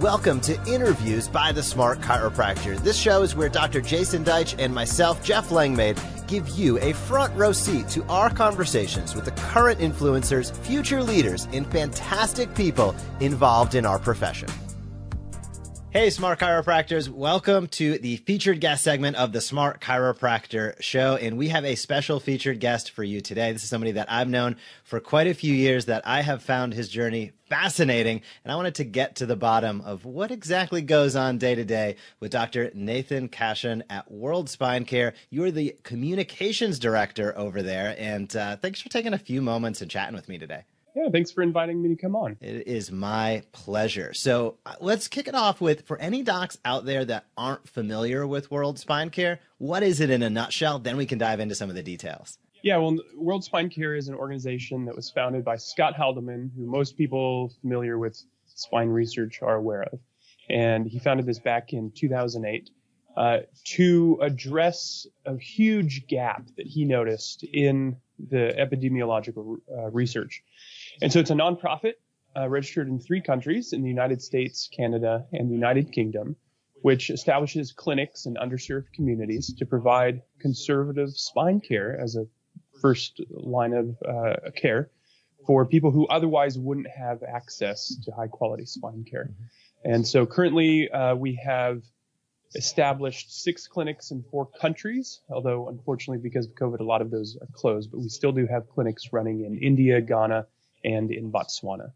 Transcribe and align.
Welcome 0.00 0.40
to 0.42 0.58
Interviews 0.64 1.28
by 1.28 1.52
the 1.52 1.62
Smart 1.62 2.00
Chiropractor. 2.00 2.82
This 2.82 2.96
show 2.96 3.20
is 3.20 3.36
where 3.36 3.50
Dr. 3.50 3.82
Jason 3.82 4.24
Deitch 4.24 4.54
and 4.58 4.74
myself, 4.74 5.22
Jeff 5.22 5.50
Langmaid, 5.50 6.00
give 6.26 6.48
you 6.48 6.78
a 6.78 6.94
front 6.94 7.36
row 7.36 7.52
seat 7.52 7.86
to 7.88 8.02
our 8.04 8.30
conversations 8.30 9.14
with 9.14 9.26
the 9.26 9.32
current 9.32 9.78
influencers, 9.78 10.56
future 10.64 11.02
leaders, 11.02 11.48
and 11.52 11.70
fantastic 11.70 12.54
people 12.54 12.96
involved 13.20 13.74
in 13.74 13.84
our 13.84 13.98
profession. 13.98 14.48
Hey, 15.92 16.10
smart 16.10 16.38
chiropractors. 16.38 17.08
Welcome 17.08 17.66
to 17.66 17.98
the 17.98 18.18
featured 18.18 18.60
guest 18.60 18.84
segment 18.84 19.16
of 19.16 19.32
the 19.32 19.40
Smart 19.40 19.80
Chiropractor 19.80 20.80
Show. 20.80 21.16
And 21.16 21.36
we 21.36 21.48
have 21.48 21.64
a 21.64 21.74
special 21.74 22.20
featured 22.20 22.60
guest 22.60 22.92
for 22.92 23.02
you 23.02 23.20
today. 23.20 23.50
This 23.50 23.64
is 23.64 23.70
somebody 23.70 23.90
that 23.92 24.06
I've 24.08 24.28
known 24.28 24.54
for 24.84 25.00
quite 25.00 25.26
a 25.26 25.34
few 25.34 25.52
years 25.52 25.86
that 25.86 26.06
I 26.06 26.22
have 26.22 26.44
found 26.44 26.74
his 26.74 26.88
journey 26.88 27.32
fascinating. 27.48 28.22
And 28.44 28.52
I 28.52 28.54
wanted 28.54 28.76
to 28.76 28.84
get 28.84 29.16
to 29.16 29.26
the 29.26 29.34
bottom 29.34 29.80
of 29.80 30.04
what 30.04 30.30
exactly 30.30 30.80
goes 30.80 31.16
on 31.16 31.38
day 31.38 31.56
to 31.56 31.64
day 31.64 31.96
with 32.20 32.30
Dr. 32.30 32.70
Nathan 32.72 33.26
Cashion 33.26 33.82
at 33.90 34.12
World 34.12 34.48
Spine 34.48 34.84
Care. 34.84 35.14
You're 35.28 35.50
the 35.50 35.76
communications 35.82 36.78
director 36.78 37.36
over 37.36 37.62
there. 37.62 37.96
And 37.98 38.34
uh, 38.36 38.58
thanks 38.58 38.80
for 38.80 38.90
taking 38.90 39.12
a 39.12 39.18
few 39.18 39.42
moments 39.42 39.82
and 39.82 39.90
chatting 39.90 40.14
with 40.14 40.28
me 40.28 40.38
today. 40.38 40.66
Yeah, 40.94 41.08
thanks 41.10 41.30
for 41.30 41.42
inviting 41.42 41.82
me 41.82 41.90
to 41.90 41.96
come 41.96 42.16
on. 42.16 42.36
It 42.40 42.66
is 42.66 42.90
my 42.90 43.42
pleasure. 43.52 44.12
So 44.12 44.56
uh, 44.66 44.74
let's 44.80 45.08
kick 45.08 45.28
it 45.28 45.34
off 45.34 45.60
with 45.60 45.86
for 45.86 45.98
any 45.98 46.22
docs 46.22 46.58
out 46.64 46.84
there 46.84 47.04
that 47.04 47.26
aren't 47.36 47.68
familiar 47.68 48.26
with 48.26 48.50
World 48.50 48.78
Spine 48.78 49.10
Care, 49.10 49.40
what 49.58 49.82
is 49.82 50.00
it 50.00 50.10
in 50.10 50.22
a 50.22 50.30
nutshell? 50.30 50.78
Then 50.78 50.96
we 50.96 51.06
can 51.06 51.18
dive 51.18 51.40
into 51.40 51.54
some 51.54 51.68
of 51.68 51.76
the 51.76 51.82
details. 51.82 52.38
Yeah, 52.62 52.76
well, 52.76 52.98
World 53.14 53.44
Spine 53.44 53.70
Care 53.70 53.94
is 53.94 54.08
an 54.08 54.14
organization 54.14 54.84
that 54.84 54.94
was 54.94 55.10
founded 55.10 55.44
by 55.44 55.56
Scott 55.56 55.94
Haldeman, 55.94 56.50
who 56.54 56.66
most 56.66 56.96
people 56.96 57.52
familiar 57.60 57.98
with 57.98 58.20
spine 58.46 58.88
research 58.88 59.40
are 59.42 59.54
aware 59.54 59.82
of. 59.84 59.98
And 60.50 60.86
he 60.86 60.98
founded 60.98 61.26
this 61.26 61.38
back 61.38 61.72
in 61.72 61.92
2008 61.92 62.70
uh, 63.16 63.38
to 63.64 64.18
address 64.20 65.06
a 65.24 65.36
huge 65.36 66.06
gap 66.06 66.46
that 66.56 66.66
he 66.66 66.84
noticed 66.84 67.44
in 67.44 67.96
the 68.28 68.54
epidemiological 68.58 69.56
uh, 69.70 69.90
research. 69.90 70.42
And 71.02 71.12
so 71.12 71.20
it's 71.20 71.30
a 71.30 71.34
nonprofit 71.34 71.94
uh, 72.36 72.48
registered 72.48 72.88
in 72.88 73.00
three 73.00 73.22
countries 73.22 73.72
in 73.72 73.82
the 73.82 73.88
United 73.88 74.22
States, 74.22 74.68
Canada, 74.74 75.26
and 75.32 75.50
the 75.50 75.54
United 75.54 75.92
Kingdom, 75.92 76.36
which 76.82 77.10
establishes 77.10 77.72
clinics 77.72 78.26
in 78.26 78.34
underserved 78.34 78.92
communities 78.94 79.54
to 79.58 79.66
provide 79.66 80.22
conservative 80.40 81.10
spine 81.10 81.60
care 81.60 81.98
as 81.98 82.16
a 82.16 82.26
first 82.80 83.20
line 83.30 83.72
of 83.72 83.96
uh, 84.06 84.50
care 84.56 84.90
for 85.46 85.66
people 85.66 85.90
who 85.90 86.06
otherwise 86.06 86.58
wouldn't 86.58 86.86
have 86.88 87.22
access 87.22 87.96
to 88.04 88.12
high 88.12 88.28
quality 88.28 88.66
spine 88.66 89.04
care. 89.10 89.30
Mm-hmm. 89.32 89.92
And 89.92 90.06
so 90.06 90.26
currently 90.26 90.90
uh, 90.90 91.14
we 91.14 91.40
have 91.44 91.82
established 92.54 93.42
six 93.42 93.66
clinics 93.66 94.10
in 94.10 94.22
four 94.30 94.46
countries, 94.60 95.20
although 95.30 95.68
unfortunately 95.68 96.22
because 96.22 96.46
of 96.46 96.54
COVID, 96.54 96.80
a 96.80 96.84
lot 96.84 97.00
of 97.00 97.10
those 97.10 97.38
are 97.40 97.48
closed, 97.52 97.90
but 97.90 98.00
we 98.00 98.08
still 98.08 98.32
do 98.32 98.46
have 98.46 98.68
clinics 98.68 99.12
running 99.12 99.44
in 99.44 99.58
India, 99.58 100.00
Ghana, 100.00 100.46
and 100.84 101.10
in 101.10 101.30
Botswana. 101.30 101.92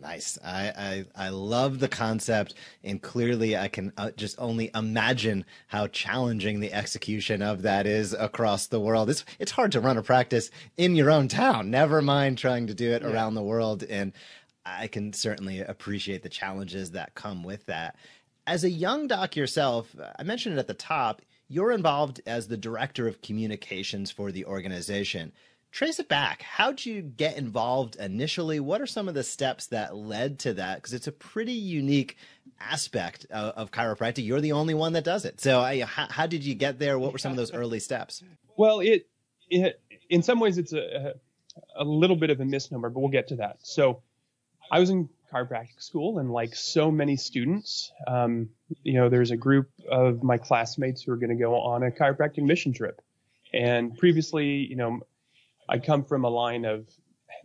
Nice. 0.00 0.38
I, 0.44 1.04
I, 1.16 1.26
I 1.26 1.28
love 1.30 1.80
the 1.80 1.88
concept, 1.88 2.54
and 2.84 3.02
clearly 3.02 3.56
I 3.56 3.68
can 3.68 3.92
uh, 3.96 4.10
just 4.12 4.38
only 4.38 4.70
imagine 4.74 5.44
how 5.66 5.88
challenging 5.88 6.60
the 6.60 6.72
execution 6.72 7.42
of 7.42 7.62
that 7.62 7.86
is 7.86 8.12
across 8.12 8.66
the 8.66 8.80
world. 8.80 9.10
It's 9.10 9.24
it's 9.38 9.52
hard 9.52 9.72
to 9.72 9.80
run 9.80 9.98
a 9.98 10.02
practice 10.02 10.50
in 10.76 10.94
your 10.94 11.10
own 11.10 11.28
town. 11.28 11.70
Never 11.70 12.00
mind 12.00 12.38
trying 12.38 12.66
to 12.68 12.74
do 12.74 12.90
it 12.92 13.02
yeah. 13.02 13.08
around 13.08 13.34
the 13.34 13.42
world, 13.42 13.82
and 13.82 14.12
I 14.64 14.86
can 14.86 15.12
certainly 15.12 15.60
appreciate 15.60 16.22
the 16.22 16.28
challenges 16.28 16.92
that 16.92 17.14
come 17.14 17.42
with 17.42 17.66
that. 17.66 17.96
As 18.46 18.64
a 18.64 18.70
young 18.70 19.08
doc 19.08 19.36
yourself, 19.36 19.94
I 20.18 20.22
mentioned 20.22 20.56
it 20.56 20.60
at 20.60 20.68
the 20.68 20.74
top. 20.74 21.22
You're 21.48 21.72
involved 21.72 22.20
as 22.26 22.46
the 22.46 22.56
director 22.56 23.08
of 23.08 23.22
communications 23.22 24.10
for 24.10 24.30
the 24.30 24.44
organization 24.44 25.32
trace 25.70 25.98
it 25.98 26.08
back. 26.08 26.42
How'd 26.42 26.84
you 26.84 27.02
get 27.02 27.36
involved 27.36 27.96
initially? 27.96 28.60
What 28.60 28.80
are 28.80 28.86
some 28.86 29.08
of 29.08 29.14
the 29.14 29.22
steps 29.22 29.66
that 29.66 29.94
led 29.94 30.38
to 30.40 30.54
that? 30.54 30.76
Because 30.76 30.94
it's 30.94 31.06
a 31.06 31.12
pretty 31.12 31.52
unique 31.52 32.16
aspect 32.60 33.26
of, 33.30 33.54
of, 33.54 33.70
chiropractic. 33.70 34.24
You're 34.24 34.40
the 34.40 34.52
only 34.52 34.74
one 34.74 34.94
that 34.94 35.04
does 35.04 35.24
it. 35.24 35.40
So, 35.40 35.62
how, 35.62 36.06
how, 36.10 36.26
did 36.26 36.44
you 36.44 36.54
get 36.54 36.78
there? 36.78 36.98
What 36.98 37.12
were 37.12 37.18
some 37.18 37.30
of 37.30 37.36
those 37.36 37.52
early 37.52 37.80
steps? 37.80 38.22
Well, 38.56 38.80
it, 38.80 39.06
it 39.48 39.80
in 40.10 40.22
some 40.22 40.40
ways 40.40 40.58
it's 40.58 40.72
a, 40.72 41.14
a 41.76 41.84
little 41.84 42.16
bit 42.16 42.30
of 42.30 42.40
a 42.40 42.44
misnomer, 42.44 42.90
but 42.90 43.00
we'll 43.00 43.10
get 43.10 43.28
to 43.28 43.36
that. 43.36 43.58
So, 43.62 44.02
I 44.70 44.80
was 44.80 44.90
in 44.90 45.08
chiropractic 45.32 45.80
school, 45.82 46.18
and 46.18 46.30
like 46.30 46.54
so 46.54 46.90
many 46.90 47.16
students, 47.16 47.92
um, 48.06 48.48
you 48.82 48.94
know, 48.94 49.08
there's 49.08 49.30
a 49.30 49.36
group 49.36 49.70
of 49.90 50.22
my 50.22 50.38
classmates 50.38 51.02
who 51.02 51.12
are 51.12 51.16
going 51.16 51.30
to 51.30 51.42
go 51.42 51.54
on 51.54 51.82
a 51.82 51.90
chiropractic 51.90 52.42
mission 52.42 52.72
trip. 52.72 53.00
And 53.52 53.96
previously, 53.96 54.46
you 54.46 54.76
know, 54.76 55.00
I 55.68 55.78
come 55.78 56.04
from 56.04 56.24
a 56.24 56.28
line 56.28 56.64
of, 56.64 56.88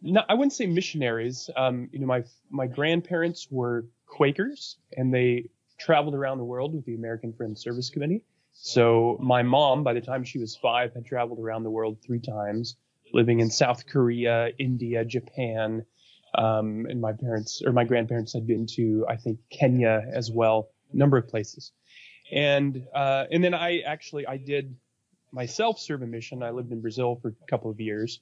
not, 0.02 0.26
I 0.30 0.34
wouldn't 0.34 0.54
say 0.54 0.66
missionaries. 0.66 1.50
Um, 1.56 1.90
you 1.92 2.00
know, 2.00 2.08
my 2.08 2.24
my 2.50 2.68
grandparents 2.68 3.48
were 3.50 3.86
Quakers, 4.06 4.78
and 4.96 5.14
they 5.14 5.50
traveled 5.80 6.16
around 6.16 6.38
the 6.38 6.44
world 6.44 6.74
with 6.74 6.86
the 6.86 6.96
American 6.96 7.34
Friends 7.34 7.62
Service 7.62 7.90
Committee. 7.90 8.24
So 8.54 9.18
my 9.20 9.44
mom, 9.44 9.84
by 9.84 9.94
the 9.94 10.02
time 10.02 10.24
she 10.24 10.40
was 10.40 10.56
five, 10.56 10.94
had 10.94 11.06
traveled 11.06 11.40
around 11.40 11.64
the 11.64 11.72
world 11.72 11.98
three 12.06 12.20
times, 12.20 12.78
living 13.14 13.40
in 13.40 13.50
South 13.50 13.86
Korea, 13.88 14.50
India, 14.60 15.04
Japan, 15.04 15.86
um, 16.36 16.86
and 16.90 17.02
my 17.02 17.14
parents 17.14 17.62
or 17.66 17.72
my 17.72 17.84
grandparents 17.84 18.34
had 18.34 18.48
been 18.48 18.66
to 18.76 19.06
I 19.10 19.18
think 19.18 19.40
Kenya 19.50 20.04
as 20.14 20.32
well, 20.32 20.70
a 20.94 20.98
number 20.98 21.18
of 21.18 21.28
places. 21.28 21.72
And 22.32 22.88
uh, 22.96 23.26
and 23.32 23.44
then 23.44 23.54
I 23.54 23.80
actually 23.80 24.26
I 24.28 24.38
did 24.38 24.76
myself 25.34 25.80
serve 25.80 26.02
a 26.04 26.08
mission. 26.08 26.44
I 26.44 26.52
lived 26.52 26.72
in 26.72 26.80
Brazil 26.80 27.18
for 27.22 27.30
a 27.30 27.48
couple 27.50 27.70
of 27.72 27.80
years 27.80 28.20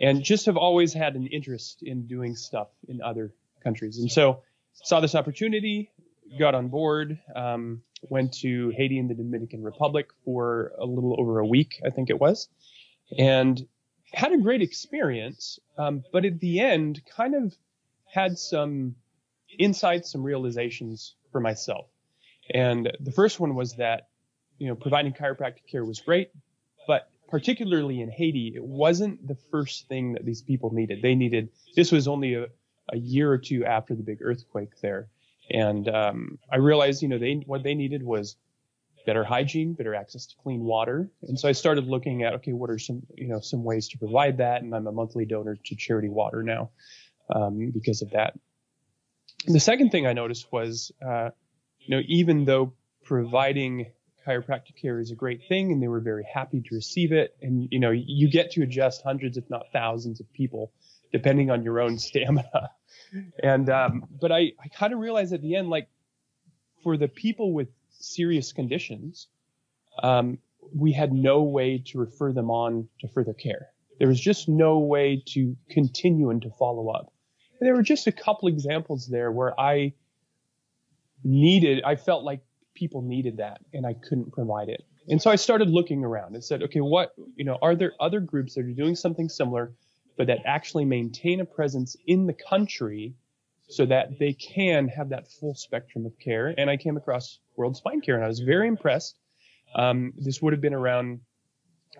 and 0.00 0.22
just 0.22 0.46
have 0.46 0.56
always 0.56 0.92
had 0.92 1.16
an 1.16 1.26
interest 1.26 1.82
in 1.82 2.06
doing 2.06 2.36
stuff 2.36 2.68
in 2.88 3.02
other 3.02 3.34
countries. 3.62 3.98
And 3.98 4.10
so 4.10 4.42
saw 4.72 5.00
this 5.00 5.14
opportunity, 5.14 5.90
got 6.38 6.54
on 6.54 6.68
board, 6.68 7.18
um, 7.34 7.82
went 8.02 8.32
to 8.32 8.70
Haiti 8.70 8.98
and 8.98 9.10
the 9.10 9.14
Dominican 9.14 9.62
Republic 9.62 10.08
for 10.24 10.72
a 10.78 10.86
little 10.86 11.18
over 11.18 11.40
a 11.40 11.46
week, 11.46 11.80
I 11.84 11.90
think 11.90 12.10
it 12.10 12.20
was, 12.20 12.48
and 13.16 13.66
had 14.12 14.32
a 14.32 14.38
great 14.38 14.62
experience. 14.62 15.58
Um, 15.76 16.04
but 16.12 16.24
at 16.24 16.38
the 16.38 16.60
end, 16.60 17.02
kind 17.16 17.34
of 17.34 17.54
had 18.12 18.38
some 18.38 18.94
insights, 19.58 20.12
some 20.12 20.22
realizations 20.22 21.14
for 21.32 21.40
myself. 21.40 21.86
And 22.54 22.90
the 23.00 23.12
first 23.12 23.40
one 23.40 23.54
was 23.54 23.74
that 23.76 24.08
you 24.58 24.68
know, 24.68 24.74
providing 24.74 25.12
chiropractic 25.12 25.66
care 25.70 25.84
was 25.84 26.00
great, 26.00 26.30
but 26.86 27.10
particularly 27.28 28.00
in 28.00 28.10
Haiti, 28.10 28.52
it 28.54 28.64
wasn't 28.64 29.26
the 29.26 29.36
first 29.50 29.88
thing 29.88 30.14
that 30.14 30.24
these 30.24 30.42
people 30.42 30.72
needed. 30.72 31.02
They 31.02 31.14
needed, 31.14 31.50
this 31.76 31.92
was 31.92 32.08
only 32.08 32.34
a, 32.34 32.46
a 32.90 32.96
year 32.96 33.30
or 33.30 33.38
two 33.38 33.64
after 33.64 33.94
the 33.94 34.02
big 34.02 34.18
earthquake 34.22 34.80
there. 34.80 35.08
And, 35.50 35.88
um, 35.88 36.38
I 36.50 36.56
realized, 36.56 37.02
you 37.02 37.08
know, 37.08 37.18
they, 37.18 37.42
what 37.46 37.62
they 37.62 37.74
needed 37.74 38.02
was 38.02 38.36
better 39.06 39.24
hygiene, 39.24 39.72
better 39.72 39.94
access 39.94 40.26
to 40.26 40.36
clean 40.42 40.60
water. 40.60 41.08
And 41.22 41.38
so 41.38 41.48
I 41.48 41.52
started 41.52 41.86
looking 41.86 42.24
at, 42.24 42.34
okay, 42.34 42.52
what 42.52 42.68
are 42.68 42.78
some, 42.78 43.02
you 43.14 43.28
know, 43.28 43.40
some 43.40 43.64
ways 43.64 43.88
to 43.88 43.98
provide 43.98 44.38
that? 44.38 44.62
And 44.62 44.74
I'm 44.74 44.86
a 44.86 44.92
monthly 44.92 45.24
donor 45.24 45.56
to 45.56 45.76
Charity 45.76 46.10
Water 46.10 46.42
now, 46.42 46.70
um, 47.34 47.70
because 47.72 48.02
of 48.02 48.10
that. 48.10 48.38
The 49.46 49.60
second 49.60 49.90
thing 49.90 50.06
I 50.06 50.12
noticed 50.12 50.52
was, 50.52 50.92
uh, 51.00 51.30
you 51.78 51.96
know, 51.96 52.02
even 52.06 52.44
though 52.44 52.74
providing 53.04 53.86
chiropractic 54.28 54.76
care 54.80 55.00
is 55.00 55.10
a 55.10 55.14
great 55.14 55.42
thing 55.48 55.72
and 55.72 55.82
they 55.82 55.88
were 55.88 56.00
very 56.00 56.24
happy 56.32 56.60
to 56.60 56.74
receive 56.74 57.12
it. 57.12 57.36
And, 57.40 57.68
you 57.70 57.80
know, 57.80 57.90
you 57.90 58.30
get 58.30 58.52
to 58.52 58.62
adjust 58.62 59.02
hundreds, 59.02 59.36
if 59.36 59.48
not 59.48 59.66
thousands 59.72 60.20
of 60.20 60.32
people 60.32 60.72
depending 61.10 61.50
on 61.50 61.62
your 61.62 61.80
own 61.80 61.98
stamina. 61.98 62.70
and, 63.42 63.70
um, 63.70 64.04
but 64.20 64.30
I, 64.30 64.52
I 64.62 64.68
kind 64.74 64.92
of 64.92 64.98
realized 64.98 65.32
at 65.32 65.40
the 65.40 65.56
end, 65.56 65.70
like 65.70 65.88
for 66.82 66.96
the 66.96 67.08
people 67.08 67.52
with 67.52 67.68
serious 67.98 68.52
conditions, 68.52 69.28
um, 70.02 70.38
we 70.74 70.92
had 70.92 71.12
no 71.12 71.42
way 71.42 71.82
to 71.86 71.98
refer 71.98 72.32
them 72.32 72.50
on 72.50 72.88
to 73.00 73.08
further 73.08 73.32
care. 73.32 73.68
There 73.98 74.08
was 74.08 74.20
just 74.20 74.48
no 74.48 74.78
way 74.78 75.22
to 75.28 75.56
continue 75.70 76.30
and 76.30 76.42
to 76.42 76.50
follow 76.50 76.90
up. 76.90 77.12
And 77.58 77.66
there 77.66 77.74
were 77.74 77.82
just 77.82 78.06
a 78.06 78.12
couple 78.12 78.48
examples 78.48 79.08
there 79.08 79.32
where 79.32 79.58
I 79.58 79.94
needed, 81.24 81.82
I 81.84 81.96
felt 81.96 82.22
like 82.22 82.42
people 82.78 83.02
needed 83.02 83.38
that 83.38 83.60
and 83.74 83.86
I 83.86 83.94
couldn't 83.94 84.32
provide 84.32 84.68
it. 84.68 84.84
And 85.08 85.20
so 85.20 85.30
I 85.30 85.36
started 85.36 85.70
looking 85.70 86.04
around 86.04 86.34
and 86.34 86.44
said, 86.44 86.62
okay, 86.62 86.80
what, 86.80 87.12
you 87.34 87.44
know, 87.44 87.58
are 87.60 87.74
there 87.74 87.94
other 87.98 88.20
groups 88.20 88.54
that 88.54 88.64
are 88.64 88.72
doing 88.72 88.94
something 88.94 89.28
similar, 89.28 89.72
but 90.16 90.26
that 90.26 90.40
actually 90.44 90.84
maintain 90.84 91.40
a 91.40 91.44
presence 91.44 91.96
in 92.06 92.26
the 92.26 92.34
country 92.34 93.14
so 93.68 93.84
that 93.86 94.18
they 94.18 94.32
can 94.32 94.88
have 94.88 95.08
that 95.08 95.28
full 95.28 95.54
spectrum 95.54 96.06
of 96.06 96.18
care? 96.18 96.54
And 96.56 96.70
I 96.70 96.76
came 96.76 96.96
across 96.96 97.38
World 97.56 97.76
Spine 97.76 98.00
Care 98.00 98.14
and 98.14 98.24
I 98.24 98.28
was 98.28 98.40
very 98.40 98.68
impressed. 98.68 99.18
Um, 99.74 100.12
this 100.16 100.40
would 100.40 100.52
have 100.52 100.62
been 100.62 100.74
around, 100.74 101.20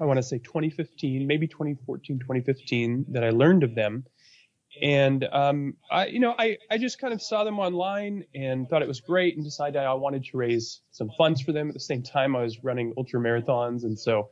I 0.00 0.04
want 0.04 0.18
to 0.18 0.22
say 0.22 0.38
2015, 0.38 1.26
maybe 1.26 1.46
2014, 1.48 2.18
2015 2.18 3.06
that 3.10 3.24
I 3.24 3.30
learned 3.30 3.64
of 3.64 3.74
them. 3.74 4.04
And 4.82 5.24
um, 5.24 5.74
I, 5.90 6.06
you 6.06 6.20
know, 6.20 6.34
I, 6.38 6.58
I 6.70 6.78
just 6.78 6.98
kind 6.98 7.12
of 7.12 7.22
saw 7.22 7.44
them 7.44 7.58
online 7.58 8.24
and 8.34 8.68
thought 8.68 8.82
it 8.82 8.88
was 8.88 9.00
great 9.00 9.36
and 9.36 9.44
decided 9.44 9.76
I 9.76 9.92
wanted 9.94 10.24
to 10.24 10.36
raise 10.36 10.80
some 10.90 11.10
funds 11.16 11.40
for 11.40 11.52
them. 11.52 11.68
At 11.68 11.74
the 11.74 11.80
same 11.80 12.02
time, 12.02 12.36
I 12.36 12.42
was 12.42 12.62
running 12.62 12.94
ultra 12.96 13.20
marathons, 13.20 13.84
and 13.84 13.98
so 13.98 14.30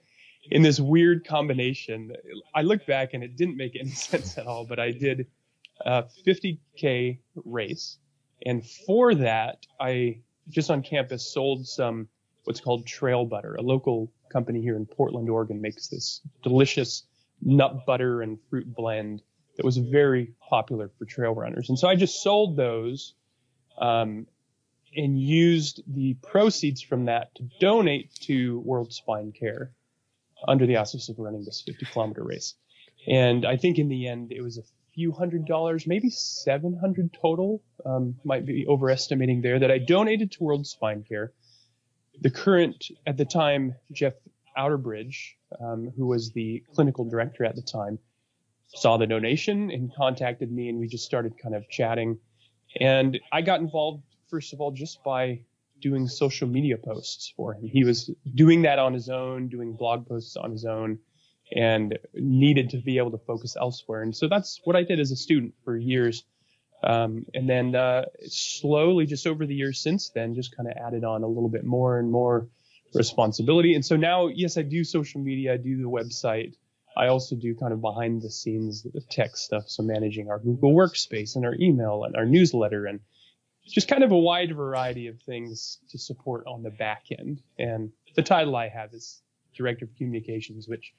in 0.51 0.63
this 0.63 0.79
weird 0.79 1.27
combination, 1.27 2.13
I 2.55 2.63
look 2.63 2.87
back 2.87 3.15
and 3.15 3.25
it 3.25 3.37
didn't 3.37 3.57
make 3.57 3.77
any 3.79 3.91
sense 4.11 4.39
at 4.39 4.47
all. 4.47 4.67
But 4.67 4.79
I 4.79 4.93
did 4.93 5.27
a 5.85 6.05
50k 6.27 7.19
race, 7.45 7.99
and 8.45 8.65
for 8.87 9.15
that, 9.17 9.67
I 9.81 10.21
just 10.49 10.71
on 10.71 10.83
campus 10.83 11.33
sold 11.33 11.67
some 11.67 12.09
what's 12.45 12.61
called 12.61 12.87
trail 12.87 13.25
butter. 13.25 13.57
A 13.57 13.63
local 13.63 14.13
company 14.33 14.61
here 14.61 14.77
in 14.77 14.87
Portland, 14.87 15.29
Oregon, 15.29 15.61
makes 15.61 15.89
this 15.89 16.21
delicious 16.43 17.05
nut 17.43 17.85
butter 17.87 18.23
and 18.23 18.39
fruit 18.49 18.73
blend 18.73 19.23
that 19.57 19.65
was 19.65 19.77
very 19.77 20.35
popular 20.49 20.91
for 20.99 21.05
trail 21.05 21.35
runners. 21.35 21.69
And 21.69 21.79
so 21.79 21.89
I 21.89 21.97
just 21.97 22.23
sold 22.23 22.57
those 22.57 23.15
um, 23.79 24.27
and 24.95 25.21
used 25.21 25.83
the 25.87 26.15
proceeds 26.23 26.83
from 26.83 27.07
that 27.07 27.35
to 27.37 27.49
donate 27.61 28.15
to 28.23 28.61
World 28.61 28.93
Spine 28.93 29.33
Care 29.33 29.73
under 30.47 30.67
the 30.67 30.77
auspices 30.77 31.09
of 31.11 31.19
running 31.19 31.45
this 31.45 31.63
50 31.67 31.87
kilometer 31.93 32.23
race. 32.23 32.55
And 33.07 33.47
I 33.47 33.57
think 33.57 33.79
in 33.79 33.89
the 33.89 34.09
end 34.09 34.33
it 34.33 34.43
was 34.43 34.59
a 34.59 34.63
few 34.95 35.13
hundred 35.13 35.47
dollars, 35.47 35.87
maybe 35.87 36.11
700 36.11 37.13
total, 37.13 37.63
um, 37.85 38.17
might 38.25 38.47
be 38.47 38.67
overestimating 38.67 39.43
there, 39.43 39.59
that 39.59 39.71
I 39.71 39.79
donated 39.79 40.33
to 40.33 40.45
World 40.45 40.67
Spine 40.67 41.05
Care. 41.07 41.33
The 42.23 42.31
current, 42.31 42.87
at 43.07 43.19
the 43.19 43.27
time, 43.27 43.75
Jeff 43.93 44.15
Outerbridge, 44.57 45.35
um, 45.61 45.93
who 45.97 46.07
was 46.07 46.33
the 46.33 46.65
clinical 46.75 47.05
director 47.05 47.45
at 47.45 47.57
the 47.57 47.63
time, 47.63 47.99
saw 48.69 48.97
the 48.97 49.07
donation 49.07 49.71
and 49.71 49.93
contacted 49.95 50.51
me, 50.53 50.69
and 50.69 50.79
we 50.79 50.87
just 50.87 51.05
started 51.05 51.35
kind 51.43 51.55
of 51.55 51.69
chatting. 51.69 52.19
And 52.81 53.19
I 53.33 53.43
got 53.43 53.61
involved, 53.61 54.03
first 54.29 54.53
of 54.53 54.61
all, 54.61 54.71
just 54.71 55.03
by 55.05 55.41
doing 55.81 56.09
social 56.09 56.49
media 56.49 56.77
posts 56.77 57.33
for 57.37 57.55
him. 57.55 57.67
He 57.67 57.85
was 57.85 58.11
doing 58.35 58.63
that 58.63 58.79
on 58.79 58.95
his 58.95 59.09
own, 59.09 59.49
doing 59.49 59.75
blog 59.75 60.09
posts 60.09 60.37
on 60.37 60.51
his 60.51 60.65
own, 60.65 60.99
and 61.55 61.99
needed 62.15 62.71
to 62.71 62.79
be 62.79 62.99
able 62.99 63.13
to 63.13 63.19
focus 63.19 63.57
elsewhere. 63.59 64.03
And 64.03 64.17
so 64.17 64.29
that's 64.29 64.61
what 64.65 64.75
I 64.75 64.83
did 64.83 65.01
as 65.01 65.11
a 65.11 65.17
student 65.17 65.55
for 65.65 65.77
years. 65.77 66.25
Um, 66.83 67.27
and 67.35 67.49
then 67.49 67.75
uh, 67.75 68.07
slowly, 68.29 69.07
just 69.07 69.27
over 69.27 69.47
the 69.47 69.55
years 69.55 69.81
since 69.81 70.11
then, 70.11 70.35
just 70.35 70.57
kind 70.57 70.69
of 70.69 70.77
added 70.77 71.05
on 71.05 71.23
a 71.23 71.27
little 71.27 71.49
bit 71.49 71.65
more 71.65 71.99
and 71.99 72.11
more 72.11 72.49
responsibility. 72.95 73.75
And 73.75 73.85
so 73.85 73.97
now, 73.97 74.29
yes, 74.29 74.57
I 74.57 74.63
do 74.63 74.85
social 74.85 75.21
media, 75.21 75.55
I 75.55 75.57
do 75.57 75.77
the 75.77 75.89
website. 75.89 76.55
I 76.97 77.09
also 77.09 77.37
do 77.37 77.55
kind 77.55 77.73
of 77.73 77.81
behind 77.81 78.23
the 78.23 78.31
scenes 78.31 78.87
tech 79.11 79.37
stuff, 79.37 79.69
so 79.69 79.83
managing 79.83 80.31
our 80.31 80.39
Google 80.39 80.73
Workspace 80.73 81.37
and 81.37 81.45
our 81.45 81.55
email 81.61 82.05
and 82.05 82.17
our 82.17 82.25
newsletter 82.25 82.87
and 82.87 83.01
just 83.67 83.89
kind 83.89 84.05
of 84.05 84.13
a 84.13 84.19
wide 84.19 84.55
variety 84.55 85.09
of 85.09 85.21
things 85.21 85.79
to 85.91 85.99
support 85.99 86.47
on 86.47 86.63
the 86.63 86.71
back 86.71 87.05
end. 87.19 87.43
And 87.59 87.93
the 88.15 88.23
title 88.23 88.57
I 88.57 88.69
have 88.69 88.95
is 88.95 89.21
Director 89.55 89.85
of 89.85 89.95
Communications, 89.97 90.69
which 90.69 90.95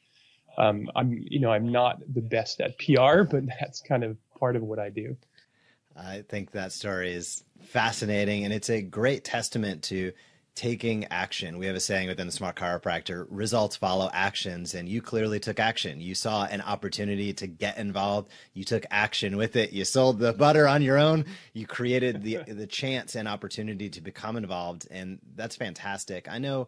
um, 0.57 0.89
I'm, 0.95 1.25
you 1.29 1.39
know, 1.39 1.51
I'm 1.51 1.71
not 1.71 2.01
the 2.13 2.21
best 2.21 2.61
at 2.61 2.77
PR, 2.77 3.23
but 3.23 3.43
that's 3.59 3.81
kind 3.81 4.03
of 4.03 4.17
part 4.39 4.55
of 4.55 4.63
what 4.63 4.79
I 4.79 4.89
do. 4.89 5.15
I 5.95 6.23
think 6.29 6.51
that 6.51 6.71
story 6.71 7.13
is 7.13 7.43
fascinating, 7.63 8.43
and 8.43 8.53
it's 8.53 8.69
a 8.69 8.81
great 8.81 9.23
testament 9.23 9.83
to 9.83 10.11
taking 10.57 11.05
action. 11.05 11.59
We 11.59 11.67
have 11.67 11.75
a 11.75 11.79
saying 11.79 12.07
within 12.07 12.25
the 12.25 12.33
Smart 12.33 12.55
Chiropractor 12.55 13.27
results 13.29 13.75
follow 13.75 14.09
actions, 14.11 14.73
and 14.73 14.89
you 14.89 15.03
clearly 15.03 15.39
took 15.39 15.59
action. 15.59 16.01
You 16.01 16.15
saw 16.15 16.45
an 16.45 16.61
opportunity 16.61 17.31
to 17.33 17.45
get 17.45 17.77
involved. 17.77 18.31
You 18.53 18.63
took 18.63 18.83
action 18.89 19.37
with 19.37 19.55
it. 19.55 19.71
You 19.71 19.85
sold 19.85 20.17
the 20.17 20.33
butter 20.33 20.67
on 20.67 20.81
your 20.81 20.97
own. 20.97 21.25
You 21.53 21.67
created 21.67 22.23
the, 22.23 22.37
the 22.47 22.65
chance 22.65 23.15
and 23.15 23.27
opportunity 23.27 23.87
to 23.89 24.01
become 24.01 24.35
involved, 24.35 24.87
and 24.89 25.19
that's 25.35 25.55
fantastic. 25.55 26.27
I 26.27 26.39
know. 26.39 26.67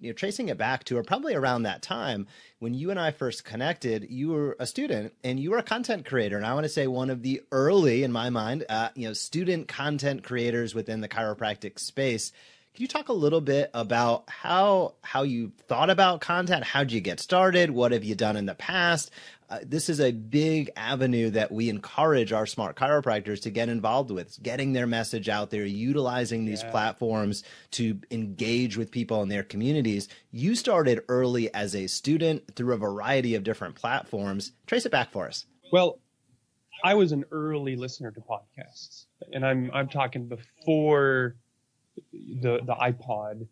You 0.00 0.10
know, 0.10 0.14
tracing 0.14 0.48
it 0.48 0.58
back 0.58 0.84
to 0.84 0.98
or 0.98 1.02
probably 1.02 1.34
around 1.34 1.62
that 1.62 1.80
time 1.80 2.26
when 2.58 2.74
you 2.74 2.90
and 2.90 3.00
I 3.00 3.10
first 3.10 3.44
connected, 3.44 4.08
you 4.10 4.30
were 4.30 4.56
a 4.58 4.66
student 4.66 5.14
and 5.22 5.40
you 5.40 5.50
were 5.50 5.58
a 5.58 5.62
content 5.62 6.04
creator, 6.04 6.36
and 6.36 6.44
I 6.44 6.52
want 6.52 6.64
to 6.64 6.68
say 6.68 6.86
one 6.86 7.10
of 7.10 7.22
the 7.22 7.42
early, 7.52 8.02
in 8.02 8.12
my 8.12 8.28
mind, 8.28 8.66
uh, 8.68 8.90
you 8.94 9.06
know, 9.06 9.14
student 9.14 9.68
content 9.68 10.24
creators 10.24 10.74
within 10.74 11.00
the 11.00 11.08
chiropractic 11.08 11.78
space. 11.78 12.32
Can 12.74 12.82
you 12.82 12.88
talk 12.88 13.08
a 13.08 13.12
little 13.12 13.40
bit 13.40 13.70
about 13.72 14.24
how 14.28 14.94
how 15.02 15.22
you 15.22 15.52
thought 15.68 15.90
about 15.90 16.20
content? 16.20 16.64
How'd 16.64 16.90
you 16.90 17.00
get 17.00 17.20
started? 17.20 17.70
What 17.70 17.92
have 17.92 18.02
you 18.02 18.16
done 18.16 18.36
in 18.36 18.46
the 18.46 18.54
past? 18.56 19.12
Uh, 19.48 19.60
this 19.64 19.88
is 19.88 20.00
a 20.00 20.10
big 20.10 20.70
avenue 20.74 21.30
that 21.30 21.52
we 21.52 21.68
encourage 21.68 22.32
our 22.32 22.46
smart 22.46 22.74
chiropractors 22.74 23.42
to 23.42 23.50
get 23.50 23.68
involved 23.68 24.10
with, 24.10 24.42
getting 24.42 24.72
their 24.72 24.88
message 24.88 25.28
out 25.28 25.50
there, 25.50 25.64
utilizing 25.64 26.46
these 26.46 26.64
yeah. 26.64 26.70
platforms 26.72 27.44
to 27.72 28.00
engage 28.10 28.76
with 28.76 28.90
people 28.90 29.22
in 29.22 29.28
their 29.28 29.44
communities. 29.44 30.08
You 30.32 30.56
started 30.56 31.04
early 31.08 31.54
as 31.54 31.76
a 31.76 31.86
student 31.86 32.56
through 32.56 32.74
a 32.74 32.78
variety 32.78 33.36
of 33.36 33.44
different 33.44 33.76
platforms. 33.76 34.50
Trace 34.66 34.84
it 34.84 34.90
back 34.90 35.12
for 35.12 35.28
us. 35.28 35.46
Well, 35.70 36.00
I 36.82 36.94
was 36.94 37.12
an 37.12 37.24
early 37.30 37.76
listener 37.76 38.10
to 38.10 38.20
podcasts, 38.20 39.06
and 39.32 39.46
I'm 39.46 39.70
I'm 39.72 39.88
talking 39.88 40.26
before 40.26 41.36
the 42.12 42.60
the 42.64 42.74
iPod. 42.74 43.46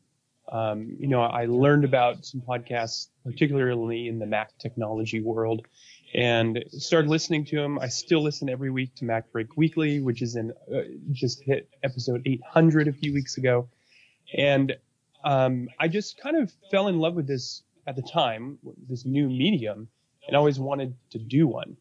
Um, 0.51 0.97
you 0.99 1.09
know, 1.09 1.23
I 1.23 1.47
learned 1.47 1.85
about 1.85 2.27
some 2.27 2.41
podcasts, 2.41 3.09
particularly 3.25 4.09
in 4.09 4.19
the 4.19 4.27
Mac 4.27 4.57
technology 4.59 5.21
world, 5.21 5.67
and 6.15 6.63
started 6.71 7.09
listening 7.09 7.45
to 7.47 7.57
them. 7.57 7.79
I 7.79 7.89
still 7.89 8.23
listen 8.23 8.49
every 8.51 8.71
week 8.71 8.95
to 8.97 9.05
MacBreak 9.05 9.49
Weekly, 9.57 10.01
which 10.01 10.21
is 10.21 10.37
in 10.37 10.53
uh, 10.75 10.81
just 11.13 11.43
hit 11.43 11.69
episode 11.83 12.23
800 12.27 12.89
a 12.89 12.93
few 12.93 13.15
weeks 13.15 13.39
ago, 13.39 13.69
and 14.37 14.77
um, 15.25 15.69
I 15.79 15.89
just 15.89 16.21
kind 16.21 16.37
of 16.37 16.53
fell 16.71 16.89
in 16.89 16.99
love 16.99 17.15
with 17.15 17.27
this 17.27 17.63
at 17.87 17.97
the 17.97 18.03
time, 18.03 18.59
this 18.89 19.05
new 19.05 19.29
medium, 19.29 19.89
and 20.27 20.37
always 20.37 20.59
wanted 20.59 20.95
to 21.11 21.19
do 21.19 21.47
one. 21.47 21.77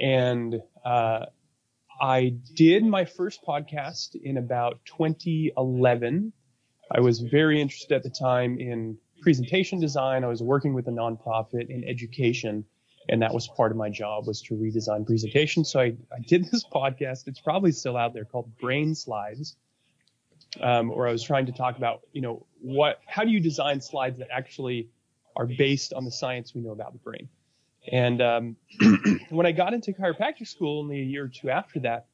And 0.00 0.62
uh, 0.84 1.26
I 2.00 2.34
did 2.54 2.84
my 2.84 3.04
first 3.04 3.44
podcast 3.44 4.14
in 4.14 4.38
about 4.38 4.80
2011. 4.86 6.32
I 6.90 7.00
was 7.00 7.20
very 7.20 7.60
interested 7.60 7.94
at 7.94 8.02
the 8.02 8.10
time 8.10 8.58
in 8.58 8.96
presentation 9.20 9.80
design. 9.80 10.24
I 10.24 10.28
was 10.28 10.42
working 10.42 10.72
with 10.72 10.88
a 10.88 10.90
nonprofit 10.90 11.68
in 11.68 11.84
education, 11.84 12.64
and 13.10 13.20
that 13.20 13.34
was 13.34 13.48
part 13.48 13.70
of 13.70 13.76
my 13.76 13.90
job 13.90 14.26
was 14.26 14.40
to 14.42 14.54
redesign 14.54 15.04
presentations. 15.04 15.70
So 15.70 15.80
I, 15.80 15.96
I 16.10 16.20
did 16.26 16.50
this 16.50 16.64
podcast. 16.64 17.28
It's 17.28 17.40
probably 17.40 17.72
still 17.72 17.98
out 17.98 18.14
there 18.14 18.24
called 18.24 18.56
Brain 18.56 18.94
Slides, 18.94 19.56
um, 20.62 20.88
where 20.88 21.06
I 21.06 21.12
was 21.12 21.22
trying 21.22 21.46
to 21.46 21.52
talk 21.52 21.76
about, 21.76 22.00
you 22.12 22.22
know, 22.22 22.46
what, 22.62 23.00
how 23.06 23.24
do 23.24 23.30
you 23.30 23.40
design 23.40 23.82
slides 23.82 24.18
that 24.20 24.28
actually 24.32 24.88
are 25.36 25.46
based 25.46 25.92
on 25.92 26.06
the 26.06 26.10
science 26.10 26.54
we 26.54 26.62
know 26.62 26.72
about 26.72 26.94
the 26.94 26.98
brain? 26.98 27.28
And 27.90 28.20
um, 28.20 28.56
when 29.30 29.46
I 29.46 29.52
got 29.52 29.74
into 29.74 29.92
chiropractic 29.92 30.46
school 30.46 30.80
only 30.80 31.00
a 31.00 31.04
year 31.04 31.24
or 31.24 31.28
two 31.28 31.50
after 31.50 31.80
that, 31.80 32.06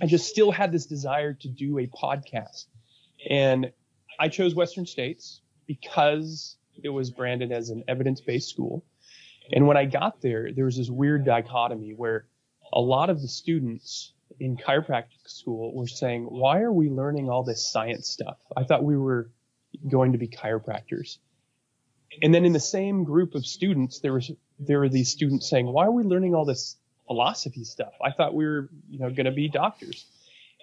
I 0.00 0.06
just 0.06 0.28
still 0.28 0.50
had 0.50 0.72
this 0.72 0.86
desire 0.86 1.34
to 1.34 1.48
do 1.48 1.78
a 1.78 1.86
podcast. 1.86 2.66
And 3.28 3.72
I 4.18 4.28
chose 4.28 4.54
Western 4.54 4.86
States 4.86 5.40
because 5.66 6.56
it 6.82 6.88
was 6.88 7.10
branded 7.10 7.52
as 7.52 7.70
an 7.70 7.84
evidence 7.88 8.20
based 8.20 8.48
school. 8.48 8.84
And 9.52 9.66
when 9.66 9.76
I 9.76 9.84
got 9.84 10.20
there, 10.20 10.52
there 10.52 10.64
was 10.64 10.76
this 10.76 10.90
weird 10.90 11.24
dichotomy 11.24 11.94
where 11.94 12.26
a 12.72 12.80
lot 12.80 13.10
of 13.10 13.20
the 13.22 13.28
students 13.28 14.12
in 14.40 14.56
chiropractic 14.56 15.26
school 15.26 15.74
were 15.74 15.86
saying, 15.86 16.24
why 16.24 16.60
are 16.60 16.72
we 16.72 16.90
learning 16.90 17.30
all 17.30 17.44
this 17.44 17.70
science 17.70 18.08
stuff? 18.08 18.38
I 18.56 18.64
thought 18.64 18.84
we 18.84 18.96
were 18.96 19.30
going 19.88 20.12
to 20.12 20.18
be 20.18 20.28
chiropractors. 20.28 21.18
And 22.22 22.34
then 22.34 22.44
in 22.44 22.52
the 22.52 22.60
same 22.60 23.04
group 23.04 23.34
of 23.34 23.46
students, 23.46 24.00
there 24.00 24.12
was 24.12 24.30
there 24.58 24.78
were 24.78 24.88
these 24.88 25.10
students 25.10 25.48
saying, 25.48 25.66
why 25.66 25.86
are 25.86 25.90
we 25.90 26.02
learning 26.02 26.34
all 26.34 26.44
this 26.44 26.76
philosophy 27.06 27.64
stuff? 27.64 27.92
I 28.02 28.10
thought 28.10 28.34
we 28.34 28.44
were, 28.44 28.70
you 28.88 28.98
know, 28.98 29.10
going 29.10 29.26
to 29.26 29.32
be 29.32 29.48
doctors. 29.48 30.06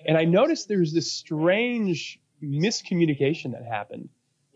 And 0.06 0.18
I 0.18 0.26
noticed 0.26 0.68
there 0.68 0.80
was 0.80 0.94
this 0.94 1.12
strange 1.12 2.20
miscommunication 2.44 3.54
that 3.54 3.66
happened 3.66 4.10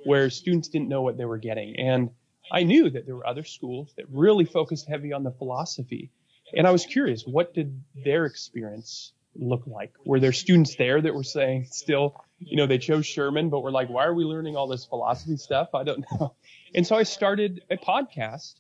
where 0.06 0.30
students 0.30 0.68
didn't 0.68 0.90
know 0.90 1.02
what 1.02 1.18
they 1.18 1.26
were 1.26 1.38
getting. 1.38 1.78
And 1.78 2.10
I 2.52 2.64
knew 2.64 2.90
that 2.90 3.06
there 3.06 3.16
were 3.16 3.28
other 3.28 3.44
schools 3.44 3.94
that 3.98 4.06
really 4.10 4.46
focused 4.46 4.88
heavy 4.88 5.14
on 5.14 5.24
the 5.24 5.32
philosophy. 5.32 6.12
And 6.56 6.66
I 6.66 6.72
was 6.72 6.86
curious, 6.86 7.24
what 7.26 7.54
did 7.54 7.82
their 8.06 8.26
experience 8.26 9.12
look 9.36 9.68
like? 9.68 9.94
Were 10.06 10.20
there 10.20 10.32
students 10.32 10.76
there 10.76 11.02
that 11.02 11.14
were 11.14 11.24
saying 11.24 11.68
still, 11.72 12.16
you 12.40 12.58
know, 12.58 12.66
they 12.66 12.78
chose 12.78 13.06
Sherman, 13.06 13.50
but 13.50 13.62
were 13.62 13.72
like, 13.72 13.90
why 13.90 14.06
are 14.06 14.14
we 14.14 14.24
learning 14.24 14.56
all 14.56 14.68
this 14.68 14.86
philosophy 14.86 15.38
stuff? 15.38 15.70
I 15.74 15.84
don't 15.84 16.06
know. 16.20 16.36
And 16.74 16.88
so 16.88 16.96
I 16.96 17.04
started 17.04 17.64
a 17.70 17.78
podcast 17.78 18.56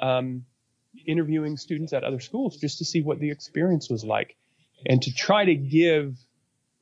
um, 0.00 0.44
interviewing 1.06 1.56
students 1.56 1.92
at 1.92 2.04
other 2.04 2.20
schools 2.20 2.56
just 2.56 2.78
to 2.78 2.84
see 2.84 3.02
what 3.02 3.18
the 3.20 3.30
experience 3.30 3.88
was 3.88 4.04
like 4.04 4.36
and 4.86 5.02
to 5.02 5.14
try 5.14 5.44
to 5.44 5.54
give 5.54 6.16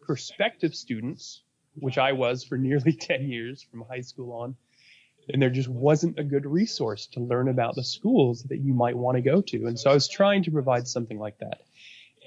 prospective 0.01 0.75
students, 0.75 1.43
which 1.75 1.99
I 1.99 2.13
was 2.13 2.45
for 2.45 2.57
nearly 2.57 2.93
10 3.01 3.29
years 3.29 3.63
from 3.63 3.85
high 3.89 4.01
school 4.01 4.33
on, 4.33 4.57
and 5.29 5.43
there 5.43 5.51
just 5.51 5.69
wasn't 5.69 6.19
a 6.19 6.25
good 6.25 6.47
resource 6.47 7.07
to 7.09 7.21
learn 7.21 7.49
about 7.49 7.75
the 7.75 7.85
schools 7.85 8.45
that 8.45 8.59
you 8.59 8.73
might 8.73 8.97
want 8.97 9.17
to 9.17 9.23
go 9.23 9.43
to. 9.43 9.67
And 9.67 9.79
so 9.79 9.91
I 9.91 9.95
was 9.95 10.09
trying 10.09 10.45
to 10.45 10.51
provide 10.51 10.89
something 10.89 11.19
like 11.19 11.39
that. 11.39 11.61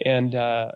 and 0.05 0.35
uh, 0.35 0.71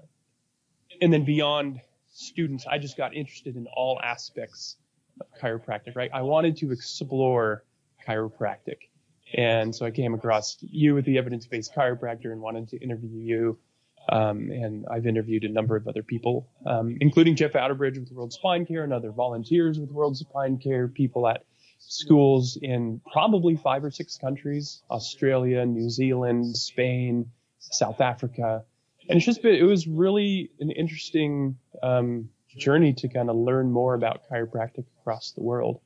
and 1.01 1.11
then 1.11 1.25
beyond 1.25 1.81
students, 2.13 2.65
I 2.65 2.77
just 2.77 2.97
got 2.97 3.13
interested 3.13 3.55
in 3.57 3.67
all 3.67 3.99
aspects 4.01 4.77
of 5.19 5.27
chiropractic. 5.39 5.95
Right, 5.95 6.09
I 6.13 6.21
wanted 6.21 6.57
to 6.57 6.71
explore 6.71 7.63
chiropractic, 8.07 8.89
and 9.35 9.75
so 9.75 9.85
I 9.85 9.91
came 9.91 10.13
across 10.13 10.57
you 10.61 10.95
with 10.95 11.05
the 11.05 11.17
evidence-based 11.17 11.73
chiropractor 11.75 12.31
and 12.31 12.41
wanted 12.41 12.69
to 12.69 12.77
interview 12.77 13.19
you. 13.19 13.59
Um, 14.07 14.51
and 14.51 14.85
I've 14.89 15.07
interviewed 15.07 15.43
a 15.43 15.49
number 15.49 15.75
of 15.75 15.87
other 15.87 16.03
people, 16.03 16.47
um, 16.65 16.95
including 17.01 17.35
Jeff 17.35 17.53
Outerbridge 17.53 17.99
with 17.99 18.11
World 18.11 18.33
Spine 18.33 18.65
Care 18.65 18.83
and 18.83 18.93
other 18.93 19.11
volunteers 19.11 19.79
with 19.79 19.91
World 19.91 20.15
Spine 20.15 20.57
Care, 20.59 20.87
people 20.87 21.27
at 21.27 21.43
schools 21.79 22.57
in 22.61 23.01
probably 23.11 23.55
five 23.55 23.83
or 23.83 23.91
six 23.91 24.17
countries, 24.17 24.83
Australia, 24.91 25.65
New 25.65 25.89
Zealand, 25.89 26.55
Spain, 26.55 27.31
South 27.59 27.99
Africa. 27.99 28.63
And 29.09 29.17
it's 29.17 29.25
just 29.25 29.41
been, 29.41 29.55
it 29.55 29.63
was 29.63 29.87
really 29.87 30.51
an 30.59 30.71
interesting, 30.71 31.57
um, 31.81 32.29
journey 32.55 32.93
to 32.93 33.07
kind 33.09 33.29
of 33.29 33.35
learn 33.35 33.71
more 33.71 33.93
about 33.95 34.21
chiropractic 34.31 34.85
across 35.01 35.31
the 35.31 35.41
world 35.41 35.81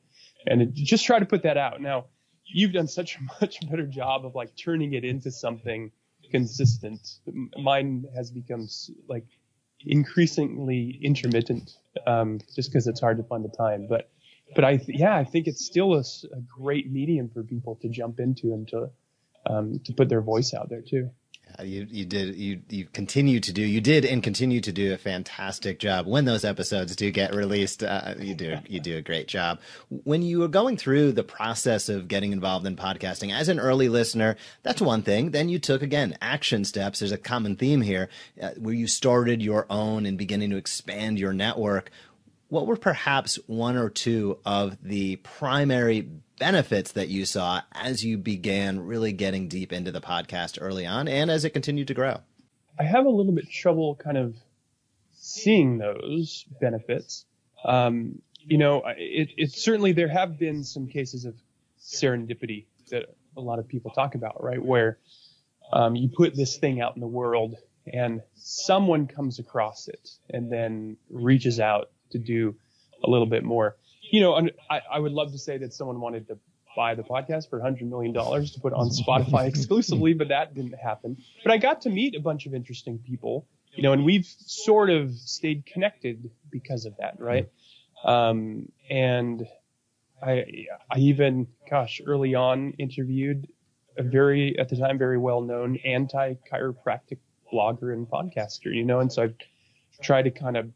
and 0.45 0.73
just 0.73 1.05
try 1.05 1.19
to 1.19 1.25
put 1.25 1.43
that 1.43 1.57
out. 1.57 1.81
Now, 1.81 2.05
you've 2.51 2.73
done 2.73 2.87
such 2.87 3.17
a 3.17 3.19
much 3.41 3.57
better 3.69 3.85
job 3.85 4.25
of 4.25 4.35
like 4.35 4.55
turning 4.55 4.93
it 4.93 5.03
into 5.03 5.31
something 5.31 5.91
consistent. 6.31 7.19
Mine 7.57 8.05
has 8.15 8.31
become 8.31 8.67
like 9.07 9.25
increasingly 9.85 10.99
intermittent, 11.01 11.71
um, 12.05 12.39
just 12.55 12.71
because 12.71 12.87
it's 12.87 12.99
hard 12.99 13.17
to 13.17 13.23
find 13.23 13.43
the 13.43 13.49
time. 13.49 13.87
But, 13.87 14.09
but 14.55 14.63
I, 14.63 14.77
th- 14.77 14.97
yeah, 14.99 15.15
I 15.15 15.23
think 15.23 15.47
it's 15.47 15.65
still 15.65 15.93
a, 15.93 15.99
a, 15.99 16.41
great 16.41 16.91
medium 16.91 17.29
for 17.29 17.43
people 17.43 17.77
to 17.81 17.89
jump 17.89 18.19
into 18.19 18.53
and 18.53 18.67
to, 18.69 18.89
um, 19.45 19.79
to 19.85 19.93
put 19.93 20.09
their 20.09 20.21
voice 20.21 20.53
out 20.53 20.69
there 20.69 20.81
too. 20.81 21.11
Uh, 21.57 21.63
you 21.63 21.87
you 21.89 22.05
did 22.05 22.35
you 22.35 22.61
you 22.69 22.85
continue 22.85 23.39
to 23.39 23.51
do 23.51 23.61
you 23.61 23.81
did 23.81 24.05
and 24.05 24.21
continue 24.21 24.61
to 24.61 24.71
do 24.71 24.93
a 24.93 24.97
fantastic 24.97 25.79
job 25.79 26.05
when 26.05 26.25
those 26.25 26.45
episodes 26.45 26.95
do 26.95 27.09
get 27.11 27.33
released. 27.33 27.83
Uh, 27.83 28.13
you 28.19 28.35
do 28.35 28.57
you 28.67 28.79
do 28.79 28.97
a 28.97 29.01
great 29.01 29.27
job. 29.27 29.59
When 29.89 30.21
you 30.21 30.39
were 30.39 30.47
going 30.47 30.77
through 30.77 31.13
the 31.13 31.23
process 31.23 31.89
of 31.89 32.07
getting 32.07 32.31
involved 32.31 32.65
in 32.65 32.75
podcasting 32.75 33.33
as 33.33 33.49
an 33.49 33.59
early 33.59 33.89
listener, 33.89 34.35
that's 34.63 34.81
one 34.81 35.01
thing. 35.01 35.31
Then 35.31 35.49
you 35.49 35.59
took 35.59 35.81
again 35.81 36.17
action 36.21 36.65
steps. 36.65 36.99
There's 36.99 37.11
a 37.11 37.17
common 37.17 37.55
theme 37.55 37.81
here 37.81 38.09
uh, 38.41 38.51
where 38.57 38.73
you 38.73 38.87
started 38.87 39.41
your 39.41 39.65
own 39.69 40.05
and 40.05 40.17
beginning 40.17 40.51
to 40.51 40.57
expand 40.57 41.19
your 41.19 41.33
network. 41.33 41.91
What 42.49 42.67
were 42.67 42.77
perhaps 42.77 43.37
one 43.45 43.77
or 43.77 43.89
two 43.89 44.39
of 44.43 44.77
the 44.81 45.17
primary 45.17 46.09
benefits 46.39 46.93
that 46.93 47.09
you 47.09 47.25
saw 47.25 47.61
as 47.73 48.03
you 48.03 48.17
began 48.17 48.79
really 48.79 49.11
getting 49.11 49.47
deep 49.47 49.71
into 49.71 49.91
the 49.91 50.01
podcast 50.01 50.57
early 50.59 50.85
on 50.85 51.07
and 51.07 51.29
as 51.29 51.45
it 51.45 51.51
continued 51.51 51.87
to 51.89 51.93
grow? 51.93 52.21
I 52.79 52.83
have 52.83 53.05
a 53.05 53.09
little 53.09 53.33
bit 53.33 53.49
trouble 53.49 53.95
kind 53.95 54.17
of 54.17 54.35
seeing 55.11 55.77
those 55.77 56.45
benefits. 56.59 57.25
Um, 57.63 58.21
you 58.39 58.57
know, 58.57 58.83
it, 58.97 59.29
it 59.37 59.51
certainly 59.51 59.91
there 59.91 60.07
have 60.07 60.39
been 60.39 60.63
some 60.63 60.87
cases 60.87 61.25
of 61.25 61.35
serendipity 61.79 62.65
that 62.89 63.05
a 63.37 63.41
lot 63.41 63.59
of 63.59 63.67
people 63.67 63.91
talk 63.91 64.15
about, 64.15 64.41
right? 64.41 64.63
Where 64.63 64.97
um, 65.71 65.95
you 65.95 66.09
put 66.09 66.35
this 66.35 66.57
thing 66.57 66.81
out 66.81 66.95
in 66.95 67.01
the 67.01 67.07
world 67.07 67.55
and 67.91 68.21
someone 68.35 69.07
comes 69.07 69.39
across 69.39 69.87
it 69.87 70.09
and 70.29 70.51
then 70.51 70.97
reaches 71.09 71.59
out 71.59 71.91
to 72.11 72.17
do 72.17 72.55
a 73.03 73.09
little 73.09 73.27
bit 73.27 73.43
more 73.43 73.75
you 74.11 74.21
know, 74.21 74.49
I, 74.69 74.81
I 74.91 74.99
would 74.99 75.11
love 75.11 75.31
to 75.31 75.37
say 75.37 75.57
that 75.57 75.73
someone 75.73 75.99
wanted 75.99 76.27
to 76.27 76.37
buy 76.75 76.95
the 76.95 77.03
podcast 77.03 77.49
for 77.49 77.59
$100 77.59 77.81
million 77.81 78.13
to 78.13 78.59
put 78.61 78.73
on 78.73 78.89
Spotify 78.89 79.47
exclusively, 79.53 80.13
but 80.13 80.29
that 80.29 80.53
didn't 80.53 80.75
happen. 80.75 81.17
But 81.43 81.51
I 81.51 81.57
got 81.57 81.81
to 81.81 81.89
meet 81.89 82.15
a 82.15 82.19
bunch 82.19 82.45
of 82.45 82.53
interesting 82.53 82.99
people, 82.99 83.47
you 83.73 83.83
know, 83.83 83.93
and 83.93 84.05
we've 84.05 84.25
sort 84.25 84.89
of 84.89 85.13
stayed 85.13 85.65
connected 85.65 86.29
because 86.49 86.85
of 86.85 86.95
that, 86.97 87.19
right? 87.19 87.49
Um, 88.03 88.71
and 88.89 89.45
I, 90.21 90.67
I 90.89 90.99
even, 90.99 91.47
gosh, 91.69 92.01
early 92.05 92.35
on 92.35 92.71
interviewed 92.77 93.47
a 93.97 94.03
very, 94.03 94.57
at 94.57 94.69
the 94.69 94.77
time, 94.77 94.97
very 94.97 95.17
well 95.17 95.41
known 95.41 95.77
anti 95.83 96.35
chiropractic 96.51 97.17
blogger 97.51 97.93
and 97.93 98.07
podcaster, 98.07 98.73
you 98.73 98.85
know, 98.85 98.99
and 98.99 99.11
so 99.11 99.23
I've 99.23 99.35
tried 100.01 100.23
to 100.23 100.31
kind 100.31 100.55
of 100.55 100.69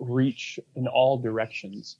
reach 0.00 0.58
in 0.74 0.88
all 0.88 1.18
directions. 1.18 1.96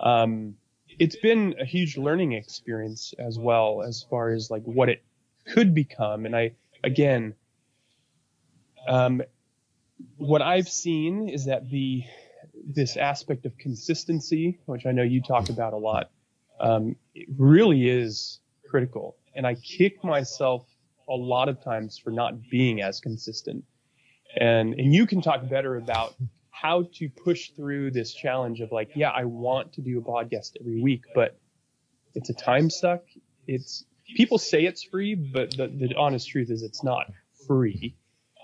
Um, 0.00 0.56
it's 0.98 1.16
been 1.16 1.54
a 1.60 1.64
huge 1.64 1.96
learning 1.96 2.32
experience 2.32 3.14
as 3.18 3.38
well 3.38 3.82
as 3.82 4.04
far 4.08 4.30
as 4.30 4.50
like 4.50 4.62
what 4.64 4.88
it 4.88 5.02
could 5.46 5.74
become. 5.74 6.26
And 6.26 6.36
I, 6.36 6.52
again, 6.82 7.34
um, 8.88 9.22
what 10.16 10.42
I've 10.42 10.68
seen 10.68 11.28
is 11.28 11.46
that 11.46 11.70
the, 11.70 12.02
this 12.64 12.96
aspect 12.96 13.46
of 13.46 13.56
consistency, 13.58 14.58
which 14.66 14.86
I 14.86 14.92
know 14.92 15.02
you 15.02 15.22
talk 15.22 15.48
about 15.48 15.72
a 15.72 15.78
lot, 15.78 16.10
um, 16.60 16.96
it 17.14 17.28
really 17.36 17.88
is 17.88 18.40
critical. 18.68 19.16
And 19.34 19.46
I 19.46 19.54
kick 19.54 20.04
myself 20.04 20.66
a 21.08 21.14
lot 21.14 21.48
of 21.48 21.62
times 21.62 21.98
for 21.98 22.10
not 22.10 22.48
being 22.50 22.82
as 22.82 23.00
consistent. 23.00 23.64
And, 24.36 24.74
and 24.74 24.94
you 24.94 25.06
can 25.06 25.20
talk 25.20 25.48
better 25.48 25.76
about 25.76 26.14
how 26.62 26.84
to 26.94 27.08
push 27.08 27.50
through 27.50 27.90
this 27.90 28.14
challenge 28.14 28.60
of 28.60 28.70
like, 28.70 28.90
yeah, 28.94 29.10
I 29.10 29.24
want 29.24 29.72
to 29.74 29.80
do 29.80 29.98
a 29.98 30.02
podcast 30.02 30.52
every 30.60 30.80
week, 30.80 31.02
but 31.12 31.36
it's 32.14 32.30
a 32.30 32.34
time 32.34 32.70
suck. 32.70 33.02
It's 33.48 33.84
people 34.16 34.38
say 34.38 34.64
it's 34.64 34.84
free, 34.84 35.16
but 35.16 35.56
the, 35.56 35.66
the 35.66 35.96
honest 35.96 36.28
truth 36.28 36.50
is 36.50 36.62
it's 36.62 36.84
not 36.84 37.06
free. 37.48 37.96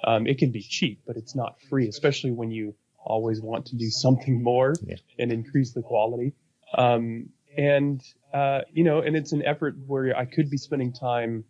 Um, 0.02 0.26
it 0.26 0.38
can 0.38 0.50
be 0.50 0.62
cheap, 0.62 1.02
but 1.06 1.16
it's 1.16 1.36
not 1.36 1.60
free, 1.70 1.86
especially 1.86 2.32
when 2.32 2.50
you 2.50 2.74
always 2.98 3.40
want 3.40 3.66
to 3.66 3.76
do 3.76 3.88
something 3.88 4.42
more 4.42 4.74
yeah. 4.82 4.96
and 5.18 5.30
increase 5.30 5.72
the 5.72 5.82
quality. 5.82 6.32
Um, 6.76 7.28
and, 7.56 8.02
uh, 8.34 8.62
you 8.72 8.82
know, 8.82 9.00
and 9.00 9.16
it's 9.16 9.32
an 9.32 9.44
effort 9.44 9.76
where 9.86 10.16
I 10.16 10.24
could 10.24 10.50
be 10.50 10.56
spending 10.56 10.92
time 10.92 11.44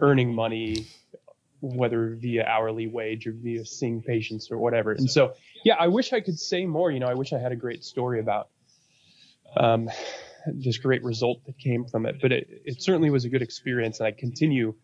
earning 0.00 0.34
money 0.34 0.86
whether 1.64 2.16
via 2.20 2.44
hourly 2.44 2.86
wage 2.86 3.26
or 3.26 3.32
via 3.32 3.64
seeing 3.64 4.02
patients 4.02 4.50
or 4.50 4.58
whatever. 4.58 4.92
And 4.92 5.10
so, 5.10 5.34
yeah, 5.64 5.76
I 5.78 5.88
wish 5.88 6.12
I 6.12 6.20
could 6.20 6.38
say 6.38 6.66
more. 6.66 6.90
You 6.90 7.00
know, 7.00 7.06
I 7.06 7.14
wish 7.14 7.32
I 7.32 7.38
had 7.38 7.52
a 7.52 7.56
great 7.56 7.84
story 7.84 8.20
about 8.20 8.48
um, 9.56 9.88
this 10.46 10.78
great 10.78 11.02
result 11.02 11.44
that 11.46 11.58
came 11.58 11.86
from 11.86 12.06
it. 12.06 12.16
But 12.20 12.32
it, 12.32 12.62
it 12.64 12.82
certainly 12.82 13.10
was 13.10 13.24
a 13.24 13.28
good 13.28 13.42
experience, 13.42 14.00
and 14.00 14.06
I 14.06 14.12
continue 14.12 14.74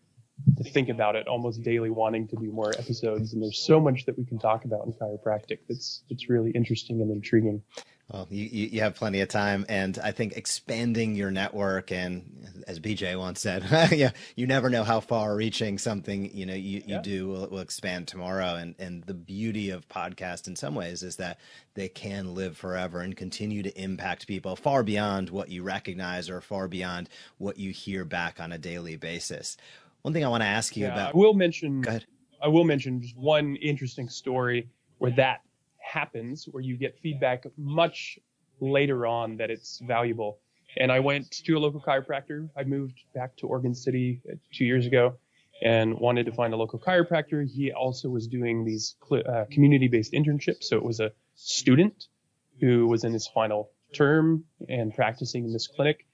to 0.57 0.63
think 0.63 0.89
about 0.89 1.15
it 1.15 1.27
almost 1.27 1.61
daily, 1.61 1.89
wanting 1.89 2.27
to 2.29 2.35
do 2.35 2.51
more 2.51 2.71
episodes. 2.77 3.33
And 3.33 3.43
there's 3.43 3.63
so 3.63 3.79
much 3.79 4.05
that 4.05 4.17
we 4.17 4.25
can 4.25 4.39
talk 4.39 4.65
about 4.65 4.85
in 4.85 4.93
chiropractic 4.93 5.59
that's 5.67 6.03
that's 6.09 6.29
really 6.29 6.51
interesting 6.51 7.01
and 7.01 7.11
intriguing. 7.11 7.61
Well, 8.11 8.27
you, 8.29 8.67
you 8.67 8.81
have 8.81 8.95
plenty 8.95 9.21
of 9.21 9.29
time, 9.29 9.65
and 9.69 9.97
I 10.03 10.11
think 10.11 10.33
expanding 10.33 11.15
your 11.15 11.31
network, 11.31 11.93
and 11.93 12.63
as 12.67 12.77
BJ 12.77 13.17
once 13.17 13.39
said, 13.39 13.63
yeah, 13.91 14.11
you 14.35 14.47
never 14.47 14.69
know 14.69 14.83
how 14.83 14.99
far-reaching 14.99 15.77
something 15.77 16.29
you 16.35 16.45
know 16.45 16.53
you, 16.53 16.79
you 16.79 16.83
yeah. 16.87 17.01
do 17.01 17.29
will, 17.29 17.47
will, 17.47 17.59
expand 17.59 18.09
tomorrow. 18.09 18.55
And 18.55 18.75
and 18.79 19.03
the 19.03 19.13
beauty 19.13 19.69
of 19.69 19.87
podcast, 19.87 20.47
in 20.47 20.57
some 20.57 20.75
ways, 20.75 21.03
is 21.03 21.15
that 21.17 21.39
they 21.75 21.87
can 21.87 22.35
live 22.35 22.57
forever 22.57 22.99
and 22.99 23.15
continue 23.15 23.63
to 23.63 23.81
impact 23.81 24.27
people 24.27 24.57
far 24.57 24.83
beyond 24.83 25.29
what 25.29 25.47
you 25.47 25.63
recognize 25.63 26.29
or 26.29 26.41
far 26.41 26.67
beyond 26.67 27.07
what 27.37 27.57
you 27.57 27.71
hear 27.71 28.03
back 28.03 28.41
on 28.41 28.51
a 28.51 28.57
daily 28.57 28.97
basis. 28.97 29.55
One 30.01 30.13
thing 30.13 30.25
I 30.25 30.27
want 30.27 30.43
to 30.43 30.47
ask 30.47 30.75
you 30.75 30.85
yeah, 30.85 30.93
about. 30.93 31.15
I 31.15 31.17
will 31.17 31.33
mention. 31.33 31.85
I 32.43 32.49
will 32.49 32.65
mention 32.65 33.01
just 33.01 33.15
one 33.15 33.55
interesting 33.55 34.09
story 34.09 34.67
where 34.97 35.11
that 35.11 35.41
happens 35.91 36.45
where 36.51 36.63
you 36.63 36.77
get 36.77 36.97
feedback 36.99 37.45
much 37.57 38.17
later 38.59 39.05
on 39.05 39.37
that 39.37 39.49
it's 39.49 39.79
valuable. 39.85 40.39
And 40.77 40.91
I 40.91 40.99
went 40.99 41.29
to 41.45 41.53
a 41.57 41.59
local 41.59 41.81
chiropractor. 41.81 42.49
I 42.55 42.63
moved 42.63 42.99
back 43.13 43.35
to 43.37 43.47
Oregon 43.47 43.75
City 43.75 44.21
uh, 44.29 44.35
two 44.53 44.65
years 44.65 44.85
ago 44.85 45.17
and 45.61 45.99
wanted 45.99 46.25
to 46.27 46.31
find 46.31 46.53
a 46.53 46.57
local 46.57 46.79
chiropractor. 46.79 47.47
He 47.49 47.71
also 47.71 48.09
was 48.09 48.27
doing 48.27 48.63
these 48.63 48.95
uh, 49.11 49.45
community-based 49.51 50.13
internships. 50.13 50.63
So 50.63 50.77
it 50.77 50.83
was 50.83 50.99
a 50.99 51.11
student 51.35 52.07
who 52.61 52.87
was 52.87 53.03
in 53.03 53.11
his 53.11 53.27
final 53.27 53.71
term 53.93 54.45
and 54.69 54.95
practicing 54.95 55.43
in 55.45 55.51
this 55.51 55.67
clinic. 55.67 56.05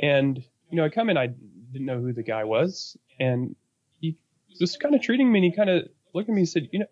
And, 0.00 0.38
you 0.70 0.76
know, 0.76 0.84
I 0.84 0.88
come 0.88 1.10
in, 1.10 1.18
I 1.18 1.26
didn't 1.72 1.86
know 1.86 2.00
who 2.00 2.12
the 2.12 2.22
guy 2.22 2.44
was. 2.44 2.96
And 3.20 3.54
he 4.00 4.16
was 4.60 4.76
kind 4.76 4.94
of 4.94 5.02
treating 5.02 5.30
me 5.30 5.40
and 5.40 5.44
he 5.44 5.56
kind 5.56 5.70
of 5.70 5.88
looked 6.14 6.28
at 6.28 6.34
me 6.34 6.42
and 6.42 6.48
said, 6.48 6.68
you 6.72 6.78
know, 6.80 6.86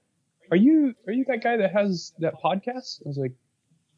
are 0.51 0.57
you 0.57 0.95
are 1.07 1.13
you 1.13 1.25
that 1.29 1.43
guy 1.43 1.57
that 1.57 1.73
has 1.73 2.13
that 2.19 2.35
podcast? 2.43 3.01
I 3.05 3.09
was 3.09 3.19
like, 3.19 3.33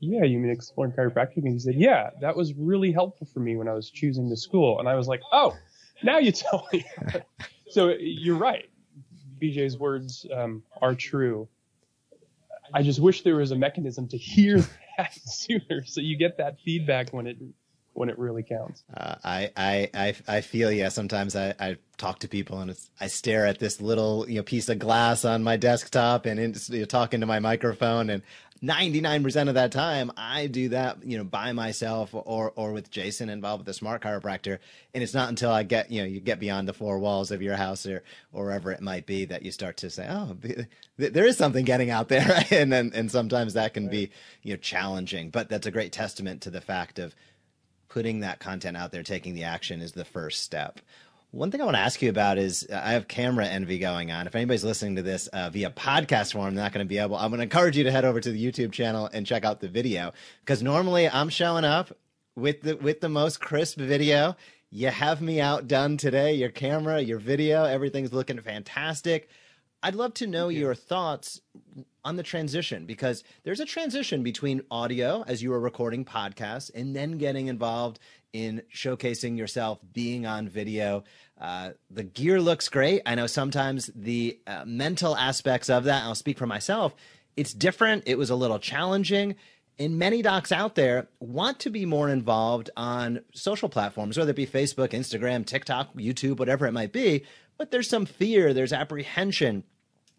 yeah, 0.01 0.25
you 0.25 0.39
mean 0.39 0.51
exploring 0.51 0.93
chiropractic? 0.93 1.39
And 1.39 1.53
he 1.53 1.59
said, 1.59 1.75
yeah, 1.75 2.11
that 2.21 2.37
was 2.37 2.55
really 2.55 2.93
helpful 2.93 3.27
for 3.33 3.41
me 3.41 3.57
when 3.57 3.69
I 3.69 3.73
was 3.75 3.91
choosing 3.91 4.29
the 4.29 4.37
school. 4.37 4.79
And 4.79 4.89
I 4.89 4.95
was 4.95 5.09
like, 5.09 5.21
oh, 5.33 5.57
now 6.03 6.19
you 6.19 6.33
tell 6.33 6.67
me. 6.73 6.85
so 7.71 7.95
you're 7.99 8.37
right. 8.37 8.69
BJ's 9.41 9.79
words 9.79 10.27
um, 10.35 10.63
are 10.81 10.95
true. 10.95 11.49
I 12.73 12.83
just 12.83 13.01
wish 13.01 13.23
there 13.23 13.37
was 13.37 13.51
a 13.51 13.57
mechanism 13.57 14.09
to 14.09 14.19
hear 14.19 14.59
that 14.99 15.15
sooner, 15.15 15.85
so 15.85 16.01
you 16.01 16.17
get 16.17 16.39
that 16.39 16.59
feedback 16.65 17.13
when 17.13 17.27
it 17.27 17.39
when 17.99 18.09
it 18.09 18.19
really 18.19 18.45
counts. 18.45 18.85
Uh, 18.97 19.17
I, 19.25 19.51
I, 19.57 19.91
I, 19.93 20.15
I 20.29 20.41
feel 20.41 20.71
yeah. 20.71 20.89
Sometimes 20.89 21.35
I, 21.35 21.53
I 21.59 21.77
talk 21.97 22.21
to 22.21 22.29
people 22.29 22.61
and 22.61 22.79
I 23.01 23.09
stare 23.09 23.45
at 23.45 23.59
this 23.59 23.81
little 23.81 24.25
you 24.29 24.37
know 24.37 24.45
piece 24.45 24.69
of 24.69 24.79
glass 24.79 25.25
on 25.25 25.43
my 25.43 25.57
desktop 25.57 26.25
and 26.25 26.39
in, 26.39 26.55
you 26.69 26.81
know, 26.81 26.85
talking 26.85 27.21
to 27.21 27.27
my 27.27 27.41
microphone 27.41 28.09
and 28.09 28.23
99% 28.63 29.49
of 29.49 29.55
that 29.55 29.71
time 29.71 30.11
I 30.17 30.47
do 30.49 30.71
that, 30.71 31.05
you 31.05 31.17
know, 31.17 31.25
by 31.25 31.53
myself 31.53 32.11
or, 32.13 32.53
or 32.57 32.73
with 32.73 32.91
Jason 32.91 33.29
involved 33.29 33.61
with 33.61 33.69
a 33.69 33.75
smart 33.75 34.03
chiropractor. 34.03 34.59
And 34.95 35.03
it's 35.03 35.15
not 35.15 35.29
until 35.29 35.51
I 35.51 35.63
get, 35.63 35.91
you 35.91 36.01
know, 36.01 36.09
you 36.09 36.21
get 36.21 36.41
beyond 36.41 36.67
the 36.67 36.73
four 36.73 36.99
walls 36.99 37.31
of 37.31 37.41
your 37.41 37.57
house 37.57 37.87
or, 37.87 38.03
or 38.33 38.47
wherever 38.47 38.73
it 38.73 38.81
might 38.81 39.07
be 39.07 39.25
that 39.27 39.45
you 39.45 39.53
start 39.53 39.77
to 39.79 39.91
say, 39.91 40.09
oh, 40.11 40.37
there 40.97 41.27
is 41.27 41.37
something 41.37 41.65
getting 41.65 41.91
out 41.91 42.09
there. 42.09 42.45
And 42.51 42.73
then, 42.73 42.91
and 42.95 43.11
sometimes 43.11 43.55
that 43.55 43.75
can 43.75 43.89
be, 43.89 44.11
you 44.43 44.55
know, 44.55 44.57
challenging, 44.57 45.31
but 45.31 45.49
that's 45.49 45.67
a 45.67 45.71
great 45.71 45.93
testament 45.93 46.43
to 46.43 46.51
the 46.51 46.61
fact 46.61 46.99
of 46.99 47.15
putting 47.89 48.21
that 48.21 48.41
content 48.41 48.77
out 48.77 48.93
there, 48.93 49.03
taking 49.03 49.35
the 49.35 49.45
action 49.45 49.81
is 49.81 49.93
the 49.93 50.05
first 50.05 50.43
step. 50.43 50.81
One 51.31 51.51
thing 51.51 51.61
I 51.61 51.65
want 51.65 51.77
to 51.77 51.83
ask 51.83 52.01
you 52.01 52.09
about 52.09 52.39
is 52.39 52.67
I 52.73 52.93
have 52.93 53.07
camera 53.07 53.47
envy 53.47 53.79
going 53.79 54.11
on. 54.11 54.27
If 54.27 54.35
anybody's 54.35 54.65
listening 54.65 54.97
to 54.97 55.03
this 55.03 55.27
uh, 55.29 55.51
via 55.51 55.71
podcast 55.71 56.33
form, 56.33 56.55
they're 56.55 56.65
not 56.65 56.73
going 56.73 56.87
to 56.87 56.89
be 56.89 56.97
able. 56.97 57.17
I'm 57.17 57.31
going 57.31 57.39
to 57.39 57.43
encourage 57.43 57.77
you 57.77 57.85
to 57.85 57.91
head 57.91 58.07
over 58.07 58.19
to 58.19 58.33
the 58.33 58.43
YouTube 58.43 58.73
channel 58.73 59.11
and 59.13 59.27
check 59.27 59.45
out 59.45 59.61
the 59.61 59.69
video 59.69 60.13
because 60.41 60.63
normally 60.63 61.07
I'm 61.07 61.29
showing 61.29 61.65
up 61.67 61.93
with 62.35 62.63
the 62.63 62.77
with 62.77 63.01
the 63.01 63.11
most 63.11 63.41
crisp 63.41 63.79
video. 63.79 64.37
You 64.71 64.89
have 64.89 65.21
me 65.21 65.41
outdone 65.41 65.99
today. 65.99 66.35
Your 66.35 66.51
camera, 66.51 67.01
your 67.01 67.19
video, 67.19 67.65
everything's 67.65 68.13
looking 68.13 68.41
fantastic. 68.41 69.29
I'd 69.83 69.95
love 69.95 70.15
to 70.15 70.27
know 70.27 70.49
your 70.49 70.75
thoughts 70.75 71.41
on 72.05 72.17
the 72.17 72.23
transition 72.23 72.85
because 72.87 73.23
there's 73.45 73.61
a 73.61 73.65
transition 73.65 74.23
between 74.23 74.63
audio 74.71 75.25
as 75.27 75.43
you 75.43 75.51
were 75.51 75.61
recording 75.61 76.05
podcasts 76.05 76.71
and 76.75 76.97
then 76.97 77.19
getting 77.19 77.47
involved 77.47 78.01
in 78.33 78.63
showcasing 78.75 79.39
yourself, 79.39 79.79
being 79.93 80.27
on 80.27 80.49
video. 80.49 81.05
Uh, 81.41 81.71
the 81.91 82.03
gear 82.03 82.41
looks 82.41 82.69
great. 82.69 83.03
I 83.07 83.15
know 83.15 83.27
sometimes 83.27 83.91
the 83.95 84.39
uh, 84.47 84.65
mental 84.67 85.17
aspects 85.17 85.71
of 85.71 85.85
that, 85.85 86.03
I'll 86.03 86.15
speak 86.15 86.39
for 86.39 86.47
myself, 86.47 86.95
it's 87.37 87.53
different. 87.53 88.03
It 88.07 88.19
was 88.19 88.31
a 88.31 88.37
little 88.37 88.59
challenging. 88.59 89.37
And 89.81 89.97
many 89.97 90.23
docs 90.23 90.51
out 90.51 90.75
there 90.75 91.07
want 91.21 91.61
to 91.61 91.71
be 91.71 91.87
more 91.87 92.09
involved 92.09 92.69
on 92.77 93.21
social 93.33 93.69
platforms, 93.69 94.19
whether 94.19 94.33
it 94.33 94.37
be 94.37 94.47
Facebook, 94.47 94.89
Instagram, 94.89 95.47
TikTok, 95.47 95.95
YouTube, 95.95 96.39
whatever 96.39 96.67
it 96.67 96.73
might 96.73 96.93
be 96.93 97.25
but 97.59 97.71
there's 97.71 97.89
some 97.89 98.07
fear, 98.07 98.55
there's 98.55 98.73
apprehension. 98.73 99.65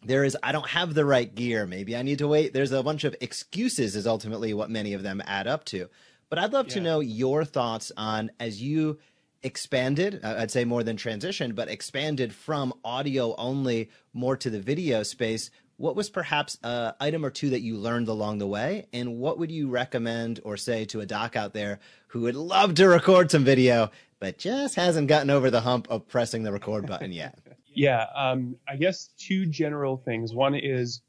There 0.05 0.24
is, 0.24 0.38
I 0.43 0.51
don't 0.51 0.69
have 0.69 0.93
the 0.93 1.05
right 1.05 1.34
gear. 1.34 1.65
Maybe 1.65 1.96
I 1.96 2.03
need 2.03 2.19
to 2.19 2.27
wait. 2.27 2.53
There's 2.53 2.72
a 2.72 2.84
bunch 2.84 3.03
of 3.03 3.15
excuses, 3.19 3.96
is 3.96 4.08
ultimately 4.08 4.53
what 4.53 4.69
many 4.69 4.93
of 4.93 5.03
them 5.03 5.22
add 5.25 5.48
up 5.48 5.65
to. 5.65 5.89
But 6.29 6.39
I'd 6.39 6.53
love 6.53 6.67
yeah. 6.67 6.75
to 6.75 6.81
know 6.81 7.00
your 7.00 7.43
thoughts 7.43 7.91
on 7.98 8.31
as 8.39 8.62
you 8.62 9.00
expanded, 9.41 10.24
I'd 10.24 10.51
say 10.51 10.65
more 10.65 10.84
than 10.84 10.98
transitioned, 10.98 11.55
but 11.55 11.69
expanded 11.69 12.34
from 12.34 12.74
audio 12.84 13.36
only 13.38 13.89
more 14.13 14.38
to 14.38 14.50
the 14.50 14.60
video 14.60 15.03
space. 15.03 15.50
What 15.79 15.95
was 15.95 16.09
perhaps 16.09 16.57
an 16.62 16.93
item 17.00 17.25
or 17.25 17.29
two 17.29 17.50
that 17.51 17.62
you 17.62 17.77
learned 17.77 18.09
along 18.09 18.38
the 18.38 18.48
way? 18.48 18.88
And 18.93 19.17
what 19.17 19.39
would 19.39 19.50
you 19.50 19.69
recommend 19.69 20.41
or 20.43 20.57
say 20.57 20.86
to 20.86 21.00
a 21.00 21.05
doc 21.05 21.36
out 21.36 21.53
there 21.53 21.79
who 22.07 22.21
would 22.21 22.36
love 22.36 22.75
to 22.75 22.88
record 22.88 23.31
some 23.31 23.45
video 23.45 23.89
but 24.19 24.38
just 24.38 24.75
hasn't 24.75 25.07
gotten 25.07 25.29
over 25.29 25.50
the 25.50 25.62
hump 25.62 25.88
of 25.89 26.07
pressing 26.07 26.43
the 26.43 26.51
record 26.51 26.86
button 26.86 27.12
yet. 27.12 27.39
yeah, 27.74 28.05
um, 28.15 28.55
I 28.67 28.75
guess 28.75 29.09
two 29.17 29.45
general 29.45 29.98
things. 29.98 30.33
One 30.33 30.55
is 30.55 31.01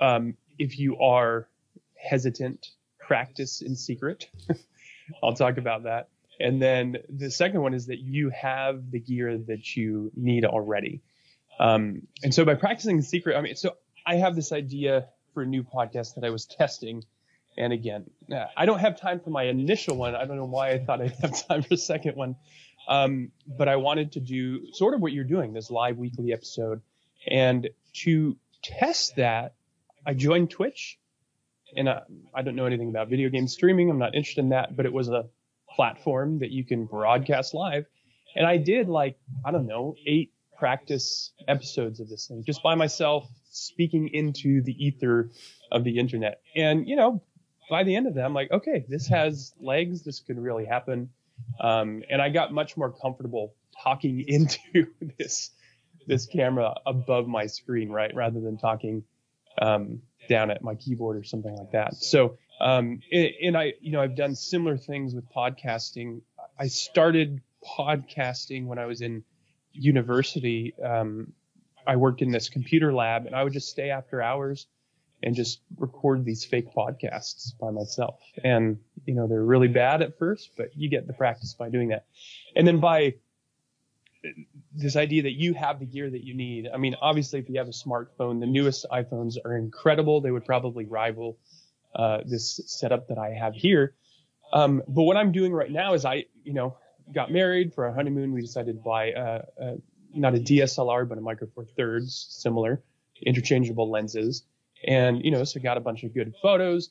um, 0.00 0.34
if 0.58 0.78
you 0.78 0.98
are 0.98 1.48
hesitant, 1.96 2.70
practice 2.98 3.60
in 3.60 3.74
secret. 3.74 4.30
I'll 5.22 5.34
talk 5.34 5.58
about 5.58 5.82
that. 5.84 6.08
And 6.38 6.62
then 6.62 6.98
the 7.08 7.30
second 7.30 7.60
one 7.60 7.74
is 7.74 7.86
that 7.86 7.98
you 7.98 8.30
have 8.30 8.90
the 8.90 9.00
gear 9.00 9.36
that 9.36 9.76
you 9.76 10.10
need 10.16 10.44
already. 10.44 11.02
Um, 11.60 12.08
and 12.24 12.34
so 12.34 12.44
by 12.44 12.54
practicing 12.54 12.96
in 12.96 13.02
secret, 13.02 13.36
I 13.36 13.40
mean, 13.42 13.54
so 13.54 13.76
I 14.04 14.16
have 14.16 14.34
this 14.34 14.50
idea 14.50 15.06
for 15.34 15.42
a 15.42 15.46
new 15.46 15.62
podcast 15.62 16.16
that 16.16 16.24
I 16.24 16.30
was 16.30 16.46
testing 16.46 17.04
and 17.56 17.72
again, 17.72 18.08
I 18.56 18.64
don't 18.64 18.78
have 18.78 18.98
time 18.98 19.20
for 19.20 19.30
my 19.30 19.44
initial 19.44 19.96
one. 19.96 20.14
I 20.14 20.24
don't 20.24 20.36
know 20.36 20.46
why 20.46 20.70
I 20.70 20.78
thought 20.78 21.00
I'd 21.00 21.12
have 21.20 21.46
time 21.48 21.62
for 21.62 21.74
a 21.74 21.76
second 21.76 22.16
one. 22.16 22.36
Um, 22.88 23.32
but 23.46 23.68
I 23.68 23.76
wanted 23.76 24.12
to 24.12 24.20
do 24.20 24.72
sort 24.72 24.94
of 24.94 25.00
what 25.00 25.12
you're 25.12 25.24
doing, 25.24 25.52
this 25.52 25.70
live 25.70 25.98
weekly 25.98 26.32
episode. 26.32 26.80
And 27.26 27.68
to 28.04 28.36
test 28.62 29.16
that, 29.16 29.54
I 30.06 30.14
joined 30.14 30.50
Twitch. 30.50 30.98
And 31.76 31.88
I 31.88 32.42
don't 32.42 32.56
know 32.56 32.66
anything 32.66 32.88
about 32.88 33.08
video 33.08 33.28
game 33.28 33.46
streaming. 33.46 33.90
I'm 33.90 33.98
not 33.98 34.14
interested 34.14 34.40
in 34.40 34.48
that, 34.48 34.74
but 34.74 34.86
it 34.86 34.92
was 34.92 35.08
a 35.08 35.26
platform 35.68 36.40
that 36.40 36.50
you 36.50 36.64
can 36.64 36.86
broadcast 36.86 37.54
live. 37.54 37.84
And 38.34 38.46
I 38.46 38.56
did 38.56 38.88
like, 38.88 39.18
I 39.44 39.52
don't 39.52 39.66
know, 39.66 39.94
eight 40.04 40.32
practice 40.60 41.32
episodes 41.48 42.00
of 42.00 42.08
this 42.08 42.26
thing 42.26 42.44
just 42.44 42.62
by 42.62 42.74
myself 42.74 43.26
speaking 43.50 44.08
into 44.08 44.62
the 44.62 44.72
ether 44.72 45.30
of 45.72 45.82
the 45.84 45.98
internet. 45.98 46.42
And, 46.54 46.86
you 46.86 46.96
know, 46.96 47.22
by 47.70 47.82
the 47.82 47.96
end 47.96 48.06
of 48.06 48.14
that, 48.14 48.24
I'm 48.26 48.34
like, 48.34 48.50
okay, 48.52 48.84
this 48.86 49.08
has 49.08 49.54
legs. 49.58 50.02
This 50.02 50.20
could 50.20 50.38
really 50.38 50.66
happen. 50.66 51.08
Um, 51.58 52.02
and 52.10 52.20
I 52.20 52.28
got 52.28 52.52
much 52.52 52.76
more 52.76 52.92
comfortable 52.92 53.54
talking 53.82 54.20
into 54.28 54.88
this 55.18 55.50
this 56.06 56.26
camera 56.26 56.74
above 56.86 57.26
my 57.26 57.46
screen, 57.46 57.88
right, 57.90 58.14
rather 58.14 58.40
than 58.40 58.58
talking 58.58 59.04
um, 59.60 60.02
down 60.28 60.50
at 60.50 60.62
my 60.62 60.74
keyboard 60.74 61.16
or 61.16 61.24
something 61.24 61.54
like 61.54 61.72
that. 61.72 61.94
So, 61.94 62.36
um, 62.60 63.00
and, 63.12 63.28
and 63.42 63.56
I, 63.56 63.74
you 63.80 63.92
know, 63.92 64.00
I've 64.00 64.16
done 64.16 64.34
similar 64.34 64.76
things 64.76 65.14
with 65.14 65.24
podcasting. 65.30 66.22
I 66.58 66.66
started 66.66 67.42
podcasting 67.78 68.66
when 68.66 68.78
I 68.78 68.86
was 68.86 69.02
in 69.02 69.22
university. 69.72 70.74
Um, 70.82 71.32
I 71.86 71.96
worked 71.96 72.22
in 72.22 72.30
this 72.30 72.48
computer 72.48 72.92
lab, 72.92 73.26
and 73.26 73.34
I 73.34 73.44
would 73.44 73.52
just 73.52 73.68
stay 73.68 73.90
after 73.90 74.22
hours 74.22 74.66
and 75.22 75.34
just 75.34 75.60
record 75.78 76.24
these 76.24 76.44
fake 76.44 76.72
podcasts 76.74 77.52
by 77.58 77.70
myself. 77.70 78.20
And, 78.42 78.78
you 79.04 79.14
know, 79.14 79.26
they're 79.26 79.44
really 79.44 79.68
bad 79.68 80.02
at 80.02 80.18
first, 80.18 80.50
but 80.56 80.70
you 80.74 80.88
get 80.88 81.06
the 81.06 81.12
practice 81.12 81.54
by 81.54 81.68
doing 81.68 81.88
that. 81.88 82.06
And 82.56 82.66
then 82.66 82.80
by 82.80 83.14
this 84.74 84.96
idea 84.96 85.22
that 85.22 85.32
you 85.32 85.54
have 85.54 85.78
the 85.80 85.86
gear 85.86 86.10
that 86.10 86.24
you 86.24 86.34
need. 86.34 86.68
I 86.72 86.76
mean, 86.76 86.94
obviously, 87.00 87.38
if 87.38 87.48
you 87.48 87.58
have 87.58 87.68
a 87.68 87.72
smartphone, 87.72 88.40
the 88.40 88.46
newest 88.46 88.86
iPhones 88.90 89.36
are 89.44 89.56
incredible. 89.56 90.20
They 90.20 90.30
would 90.30 90.44
probably 90.44 90.84
rival 90.84 91.38
uh, 91.94 92.18
this 92.26 92.60
setup 92.66 93.08
that 93.08 93.18
I 93.18 93.30
have 93.30 93.54
here. 93.54 93.94
Um, 94.52 94.82
but 94.88 95.02
what 95.02 95.16
I'm 95.16 95.32
doing 95.32 95.52
right 95.52 95.70
now 95.70 95.94
is 95.94 96.04
I, 96.04 96.26
you 96.44 96.52
know, 96.52 96.76
got 97.12 97.30
married 97.30 97.74
for 97.74 97.86
our 97.86 97.92
honeymoon. 97.92 98.32
We 98.32 98.40
decided 98.40 98.76
to 98.76 98.82
buy 98.82 99.12
uh, 99.12 99.42
uh, 99.60 99.74
not 100.14 100.34
a 100.34 100.38
DSLR, 100.38 101.08
but 101.08 101.18
a 101.18 101.20
Micro 101.20 101.48
Four 101.54 101.64
Thirds, 101.64 102.26
similar, 102.30 102.82
interchangeable 103.24 103.90
lenses. 103.90 104.44
And, 104.86 105.22
you 105.24 105.30
know, 105.30 105.44
so 105.44 105.60
got 105.60 105.76
a 105.76 105.80
bunch 105.80 106.04
of 106.04 106.14
good 106.14 106.34
photos. 106.42 106.90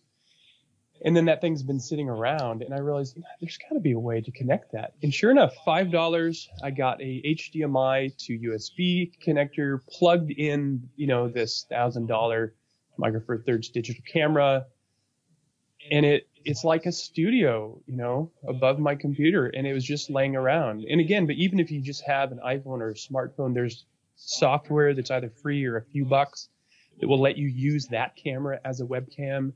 And 1.05 1.15
then 1.15 1.25
that 1.25 1.39
thing's 1.39 1.63
been 1.63 1.79
sitting 1.79 2.09
around 2.09 2.61
and 2.61 2.73
I 2.73 2.79
realized 2.79 3.17
there's 3.39 3.57
got 3.57 3.73
to 3.75 3.79
be 3.79 3.93
a 3.93 3.99
way 3.99 4.19
to 4.21 4.31
connect 4.31 4.73
that. 4.73 4.95
And 5.01 5.13
sure 5.13 5.31
enough, 5.31 5.53
$5, 5.65 6.47
I 6.61 6.71
got 6.71 7.01
a 7.01 7.21
HDMI 7.25 8.17
to 8.25 8.39
USB 8.39 9.11
connector 9.25 9.79
plugged 9.87 10.31
in, 10.31 10.89
you 10.97 11.07
know, 11.07 11.29
this 11.29 11.65
thousand 11.69 12.07
dollar 12.07 12.53
Micro 12.97 13.21
Four 13.21 13.37
Thirds 13.39 13.69
digital 13.69 14.03
camera. 14.11 14.65
And 15.91 16.05
it, 16.05 16.27
it's 16.45 16.63
like 16.63 16.85
a 16.85 16.91
studio, 16.91 17.81
you 17.85 17.95
know, 17.95 18.31
above 18.47 18.79
my 18.79 18.95
computer 18.95 19.47
and 19.47 19.67
it 19.67 19.73
was 19.73 19.83
just 19.83 20.09
laying 20.09 20.35
around. 20.35 20.83
And 20.83 21.01
again, 21.01 21.25
but 21.25 21.35
even 21.35 21.59
if 21.59 21.71
you 21.71 21.81
just 21.81 22.03
have 22.05 22.31
an 22.31 22.39
iPhone 22.45 22.81
or 22.81 22.89
a 22.89 22.93
smartphone, 22.93 23.53
there's 23.53 23.85
software 24.15 24.93
that's 24.93 25.11
either 25.11 25.29
free 25.29 25.65
or 25.65 25.77
a 25.77 25.83
few 25.83 26.05
bucks 26.05 26.49
that 26.99 27.07
will 27.07 27.19
let 27.19 27.37
you 27.37 27.47
use 27.47 27.87
that 27.87 28.15
camera 28.15 28.59
as 28.65 28.81
a 28.81 28.85
webcam, 28.85 29.53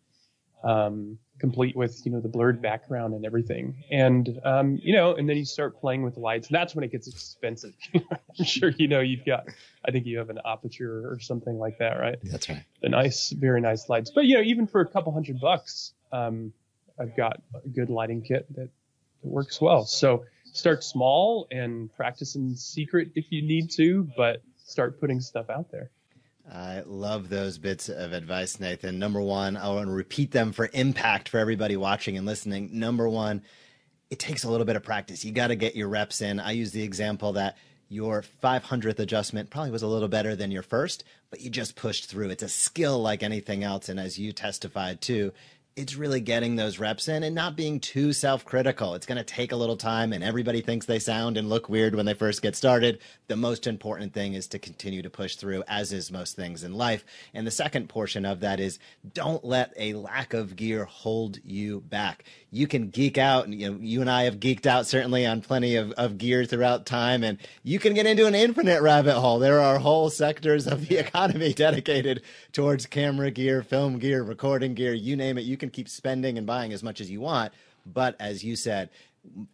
um, 0.63 1.17
complete 1.39 1.75
with 1.75 2.05
you 2.05 2.11
know 2.11 2.21
the 2.21 2.29
blurred 2.29 2.61
background 2.61 3.13
and 3.13 3.25
everything. 3.25 3.83
And 3.91 4.39
um, 4.45 4.79
you 4.81 4.93
know, 4.93 5.15
and 5.15 5.27
then 5.27 5.37
you 5.37 5.45
start 5.45 5.79
playing 5.79 6.03
with 6.03 6.15
the 6.15 6.21
lights, 6.21 6.47
and 6.47 6.55
that's 6.55 6.73
when 6.73 6.83
it 6.83 6.91
gets 6.91 7.07
expensive. 7.07 7.73
I'm 7.93 8.45
sure 8.45 8.69
you 8.69 8.87
know 8.87 9.01
you've 9.01 9.25
got. 9.25 9.47
I 9.85 9.91
think 9.91 10.05
you 10.05 10.19
have 10.19 10.29
an 10.29 10.39
Aputure 10.45 11.11
or 11.11 11.19
something 11.19 11.57
like 11.57 11.79
that, 11.79 11.99
right? 11.99 12.17
That's 12.23 12.47
right. 12.47 12.63
The 12.81 12.89
nice, 12.89 13.31
very 13.31 13.59
nice 13.59 13.89
lights. 13.89 14.11
But 14.13 14.25
you 14.25 14.35
know, 14.35 14.41
even 14.41 14.67
for 14.67 14.79
a 14.79 14.87
couple 14.87 15.11
hundred 15.11 15.41
bucks, 15.41 15.93
um, 16.13 16.53
I've 16.99 17.15
got 17.17 17.41
a 17.53 17.67
good 17.67 17.89
lighting 17.89 18.21
kit 18.21 18.45
that, 18.55 18.69
that 19.23 19.27
works 19.29 19.59
well. 19.59 19.85
So 19.85 20.25
start 20.53 20.83
small 20.83 21.47
and 21.51 21.93
practice 21.93 22.35
in 22.35 22.55
secret 22.55 23.09
if 23.15 23.25
you 23.31 23.41
need 23.41 23.71
to, 23.71 24.07
but 24.15 24.41
start 24.63 24.99
putting 24.99 25.19
stuff 25.19 25.49
out 25.49 25.71
there. 25.71 25.89
I 26.51 26.83
love 26.85 27.29
those 27.29 27.57
bits 27.57 27.89
of 27.89 28.11
advice, 28.11 28.59
Nathan. 28.59 28.99
Number 28.99 29.21
one, 29.21 29.55
I 29.55 29.69
want 29.69 29.87
to 29.87 29.93
repeat 29.93 30.31
them 30.31 30.51
for 30.51 30.69
impact 30.73 31.29
for 31.29 31.37
everybody 31.37 31.77
watching 31.77 32.17
and 32.17 32.25
listening. 32.25 32.69
Number 32.73 33.07
one, 33.07 33.43
it 34.09 34.19
takes 34.19 34.43
a 34.43 34.51
little 34.51 34.65
bit 34.65 34.75
of 34.75 34.83
practice. 34.83 35.23
You 35.23 35.31
got 35.31 35.47
to 35.47 35.55
get 35.55 35.75
your 35.75 35.87
reps 35.87 36.21
in. 36.21 36.39
I 36.39 36.51
use 36.51 36.71
the 36.71 36.83
example 36.83 37.33
that 37.33 37.57
your 37.87 38.23
500th 38.43 38.99
adjustment 38.99 39.49
probably 39.49 39.71
was 39.71 39.83
a 39.83 39.87
little 39.87 40.07
better 40.07 40.35
than 40.35 40.51
your 40.51 40.63
first, 40.63 41.03
but 41.29 41.41
you 41.41 41.49
just 41.49 41.75
pushed 41.75 42.09
through. 42.09 42.29
It's 42.29 42.43
a 42.43 42.49
skill 42.49 43.01
like 43.01 43.23
anything 43.23 43.63
else. 43.63 43.87
And 43.87 43.99
as 43.99 44.17
you 44.17 44.33
testified 44.33 44.99
too, 44.99 45.31
it's 45.75 45.95
really 45.95 46.19
getting 46.19 46.55
those 46.55 46.77
reps 46.77 47.07
in 47.07 47.23
and 47.23 47.33
not 47.33 47.55
being 47.55 47.79
too 47.79 48.13
self 48.13 48.45
critical. 48.45 48.93
It's 48.93 49.07
going 49.07 49.17
to 49.17 49.23
take 49.23 49.51
a 49.51 49.55
little 49.55 49.75
time, 49.75 50.13
and 50.13 50.23
everybody 50.23 50.61
thinks 50.61 50.85
they 50.85 50.99
sound 50.99 51.35
and 51.35 51.49
look 51.49 51.67
weird 51.67 51.95
when 51.95 52.05
they 52.05 52.13
first 52.13 52.43
get 52.43 52.55
started. 52.55 52.99
The 53.27 53.35
most 53.35 53.65
important 53.65 54.13
thing 54.13 54.33
is 54.33 54.47
to 54.49 54.59
continue 54.59 55.01
to 55.01 55.09
push 55.09 55.35
through, 55.35 55.63
as 55.67 55.91
is 55.91 56.11
most 56.11 56.35
things 56.35 56.63
in 56.63 56.73
life. 56.73 57.03
And 57.33 57.47
the 57.47 57.51
second 57.51 57.89
portion 57.89 58.23
of 58.23 58.41
that 58.41 58.59
is 58.59 58.77
don't 59.13 59.43
let 59.43 59.73
a 59.75 59.93
lack 59.93 60.35
of 60.35 60.55
gear 60.55 60.85
hold 60.85 61.39
you 61.43 61.81
back. 61.81 62.25
You 62.51 62.67
can 62.67 62.89
geek 62.89 63.17
out, 63.17 63.45
and 63.45 63.59
you, 63.59 63.71
know, 63.71 63.77
you 63.81 64.01
and 64.01 64.11
I 64.11 64.23
have 64.23 64.39
geeked 64.39 64.67
out 64.67 64.85
certainly 64.85 65.25
on 65.25 65.41
plenty 65.41 65.75
of, 65.75 65.91
of 65.93 66.19
gear 66.19 66.45
throughout 66.45 66.85
time, 66.85 67.23
and 67.23 67.39
you 67.63 67.79
can 67.79 67.95
get 67.95 68.05
into 68.05 68.27
an 68.27 68.35
infinite 68.35 68.83
rabbit 68.83 69.19
hole. 69.19 69.39
There 69.39 69.59
are 69.59 69.79
whole 69.79 70.11
sectors 70.11 70.67
of 70.67 70.87
the 70.87 70.97
economy 70.99 71.51
dedicated 71.53 72.21
towards 72.51 72.85
camera 72.85 73.31
gear, 73.31 73.63
film 73.63 73.97
gear, 73.97 74.21
recording 74.21 74.75
gear, 74.75 74.93
you 74.93 75.15
name 75.15 75.39
it. 75.39 75.45
You 75.45 75.57
can 75.63 75.71
keep 75.71 75.89
spending 75.89 76.37
and 76.37 76.45
buying 76.45 76.73
as 76.73 76.83
much 76.83 77.01
as 77.01 77.09
you 77.09 77.21
want. 77.21 77.53
But 77.85 78.15
as 78.19 78.43
you 78.43 78.55
said, 78.55 78.89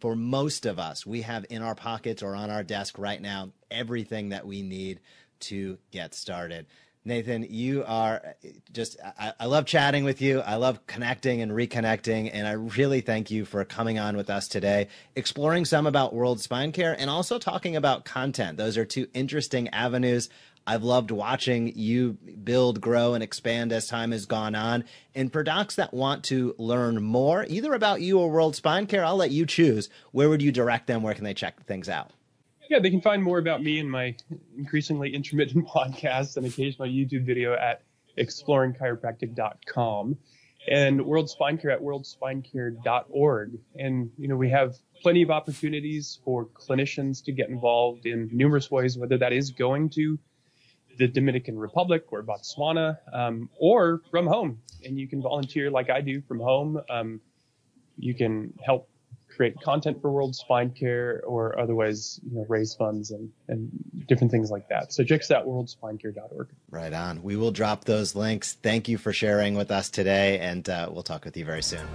for 0.00 0.16
most 0.16 0.66
of 0.66 0.78
us, 0.78 1.06
we 1.06 1.22
have 1.22 1.46
in 1.48 1.62
our 1.62 1.74
pockets 1.74 2.22
or 2.22 2.34
on 2.34 2.50
our 2.50 2.62
desk 2.62 2.98
right 2.98 3.20
now 3.20 3.50
everything 3.70 4.30
that 4.30 4.46
we 4.46 4.62
need 4.62 5.00
to 5.40 5.78
get 5.90 6.14
started. 6.14 6.66
Nathan, 7.02 7.46
you 7.48 7.82
are 7.86 8.34
just, 8.72 8.98
I, 9.18 9.32
I, 9.40 9.46
love 9.46 9.64
chatting 9.64 10.04
with 10.04 10.20
you. 10.20 10.40
I 10.40 10.56
love 10.56 10.86
connecting 10.86 11.40
and 11.40 11.50
reconnecting. 11.50 12.28
And 12.30 12.46
I 12.46 12.52
really 12.52 13.00
thank 13.00 13.30
you 13.30 13.46
for 13.46 13.64
coming 13.64 13.98
on 13.98 14.18
with 14.18 14.28
us 14.28 14.48
today, 14.48 14.88
exploring 15.16 15.64
some 15.64 15.86
about 15.86 16.12
World 16.12 16.40
Spine 16.40 16.72
Care 16.72 16.94
and 16.98 17.08
also 17.08 17.38
talking 17.38 17.74
about 17.74 18.04
content. 18.04 18.58
Those 18.58 18.76
are 18.76 18.84
two 18.84 19.08
interesting 19.14 19.68
avenues 19.70 20.28
I've 20.66 20.82
loved 20.82 21.10
watching 21.10 21.72
you 21.76 22.18
build, 22.44 22.80
grow, 22.80 23.14
and 23.14 23.22
expand 23.22 23.72
as 23.72 23.86
time 23.86 24.12
has 24.12 24.26
gone 24.26 24.54
on. 24.54 24.84
And 25.14 25.32
for 25.32 25.42
docs 25.42 25.76
that 25.76 25.92
want 25.92 26.24
to 26.24 26.54
learn 26.58 27.02
more, 27.02 27.44
either 27.48 27.72
about 27.72 28.00
you 28.00 28.18
or 28.18 28.30
World 28.30 28.56
Spine 28.56 28.86
Care, 28.86 29.04
I'll 29.04 29.16
let 29.16 29.30
you 29.30 29.46
choose. 29.46 29.88
Where 30.12 30.28
would 30.28 30.42
you 30.42 30.52
direct 30.52 30.86
them? 30.86 31.02
Where 31.02 31.14
can 31.14 31.24
they 31.24 31.34
check 31.34 31.64
things 31.66 31.88
out? 31.88 32.10
Yeah, 32.68 32.78
they 32.78 32.90
can 32.90 33.00
find 33.00 33.22
more 33.22 33.38
about 33.38 33.62
me 33.62 33.80
and 33.80 33.90
my 33.90 34.14
increasingly 34.56 35.12
intermittent 35.12 35.66
podcast 35.68 36.36
and 36.36 36.46
occasional 36.46 36.86
YouTube 36.86 37.26
video 37.26 37.54
at 37.54 37.82
exploringchiropractic.com 38.16 40.18
and 40.68 41.04
World 41.04 41.30
Spine 41.30 41.58
Care 41.58 41.70
at 41.70 41.80
worldspinecare.org. 41.80 43.58
And, 43.76 44.10
you 44.18 44.28
know, 44.28 44.36
we 44.36 44.50
have 44.50 44.76
plenty 45.02 45.22
of 45.22 45.30
opportunities 45.30 46.20
for 46.24 46.46
clinicians 46.46 47.24
to 47.24 47.32
get 47.32 47.48
involved 47.48 48.06
in 48.06 48.28
numerous 48.32 48.70
ways, 48.70 48.98
whether 48.98 49.18
that 49.18 49.32
is 49.32 49.50
going 49.50 49.90
to 49.90 50.18
the 50.98 51.08
Dominican 51.08 51.58
Republic 51.58 52.04
or 52.10 52.22
Botswana, 52.22 52.98
um, 53.12 53.48
or 53.58 54.02
from 54.10 54.26
home. 54.26 54.60
And 54.84 54.98
you 54.98 55.08
can 55.08 55.22
volunteer 55.22 55.70
like 55.70 55.90
I 55.90 56.00
do 56.00 56.20
from 56.22 56.40
home. 56.40 56.80
Um, 56.88 57.20
you 57.98 58.14
can 58.14 58.52
help 58.64 58.88
create 59.34 59.60
content 59.62 60.00
for 60.02 60.10
World 60.10 60.34
Spine 60.34 60.70
Care 60.70 61.22
or 61.24 61.58
otherwise, 61.58 62.20
you 62.28 62.36
know, 62.36 62.46
raise 62.48 62.74
funds 62.74 63.10
and, 63.10 63.30
and 63.48 63.70
different 64.06 64.30
things 64.30 64.50
like 64.50 64.68
that. 64.68 64.92
So 64.92 65.04
check 65.04 65.20
us 65.20 65.30
out, 65.30 65.46
worldspinecare.org. 65.46 66.48
Right 66.70 66.92
on. 66.92 67.22
We 67.22 67.36
will 67.36 67.52
drop 67.52 67.84
those 67.84 68.14
links. 68.14 68.54
Thank 68.62 68.88
you 68.88 68.98
for 68.98 69.12
sharing 69.12 69.54
with 69.54 69.70
us 69.70 69.88
today, 69.88 70.38
and 70.40 70.68
uh, 70.68 70.90
we'll 70.92 71.02
talk 71.02 71.24
with 71.24 71.36
you 71.36 71.44
very 71.44 71.62
soon. 71.62 71.86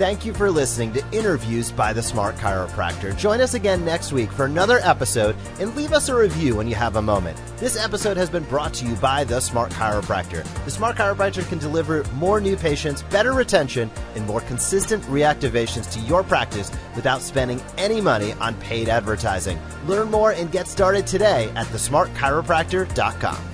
Thank 0.00 0.24
you 0.24 0.32
for 0.32 0.50
listening 0.50 0.94
to 0.94 1.04
Interviews 1.12 1.70
by 1.70 1.92
the 1.92 2.02
Smart 2.02 2.34
Chiropractor. 2.36 3.14
Join 3.18 3.42
us 3.42 3.52
again 3.52 3.84
next 3.84 4.12
week 4.12 4.32
for 4.32 4.46
another 4.46 4.78
episode 4.82 5.36
and 5.58 5.76
leave 5.76 5.92
us 5.92 6.08
a 6.08 6.16
review 6.16 6.56
when 6.56 6.66
you 6.66 6.74
have 6.74 6.96
a 6.96 7.02
moment. 7.02 7.38
This 7.58 7.76
episode 7.76 8.16
has 8.16 8.30
been 8.30 8.44
brought 8.44 8.72
to 8.74 8.86
you 8.86 8.94
by 8.94 9.24
the 9.24 9.40
Smart 9.40 9.70
Chiropractor. 9.72 10.42
The 10.64 10.70
Smart 10.70 10.96
Chiropractor 10.96 11.46
can 11.46 11.58
deliver 11.58 12.02
more 12.14 12.40
new 12.40 12.56
patients, 12.56 13.02
better 13.02 13.34
retention, 13.34 13.90
and 14.14 14.26
more 14.26 14.40
consistent 14.40 15.04
reactivations 15.04 15.92
to 15.92 16.00
your 16.00 16.24
practice 16.24 16.72
without 16.96 17.20
spending 17.20 17.60
any 17.76 18.00
money 18.00 18.32
on 18.40 18.54
paid 18.54 18.88
advertising. 18.88 19.60
Learn 19.86 20.10
more 20.10 20.32
and 20.32 20.50
get 20.50 20.66
started 20.66 21.06
today 21.06 21.52
at 21.56 21.66
thesmartchiropractor.com. 21.66 23.49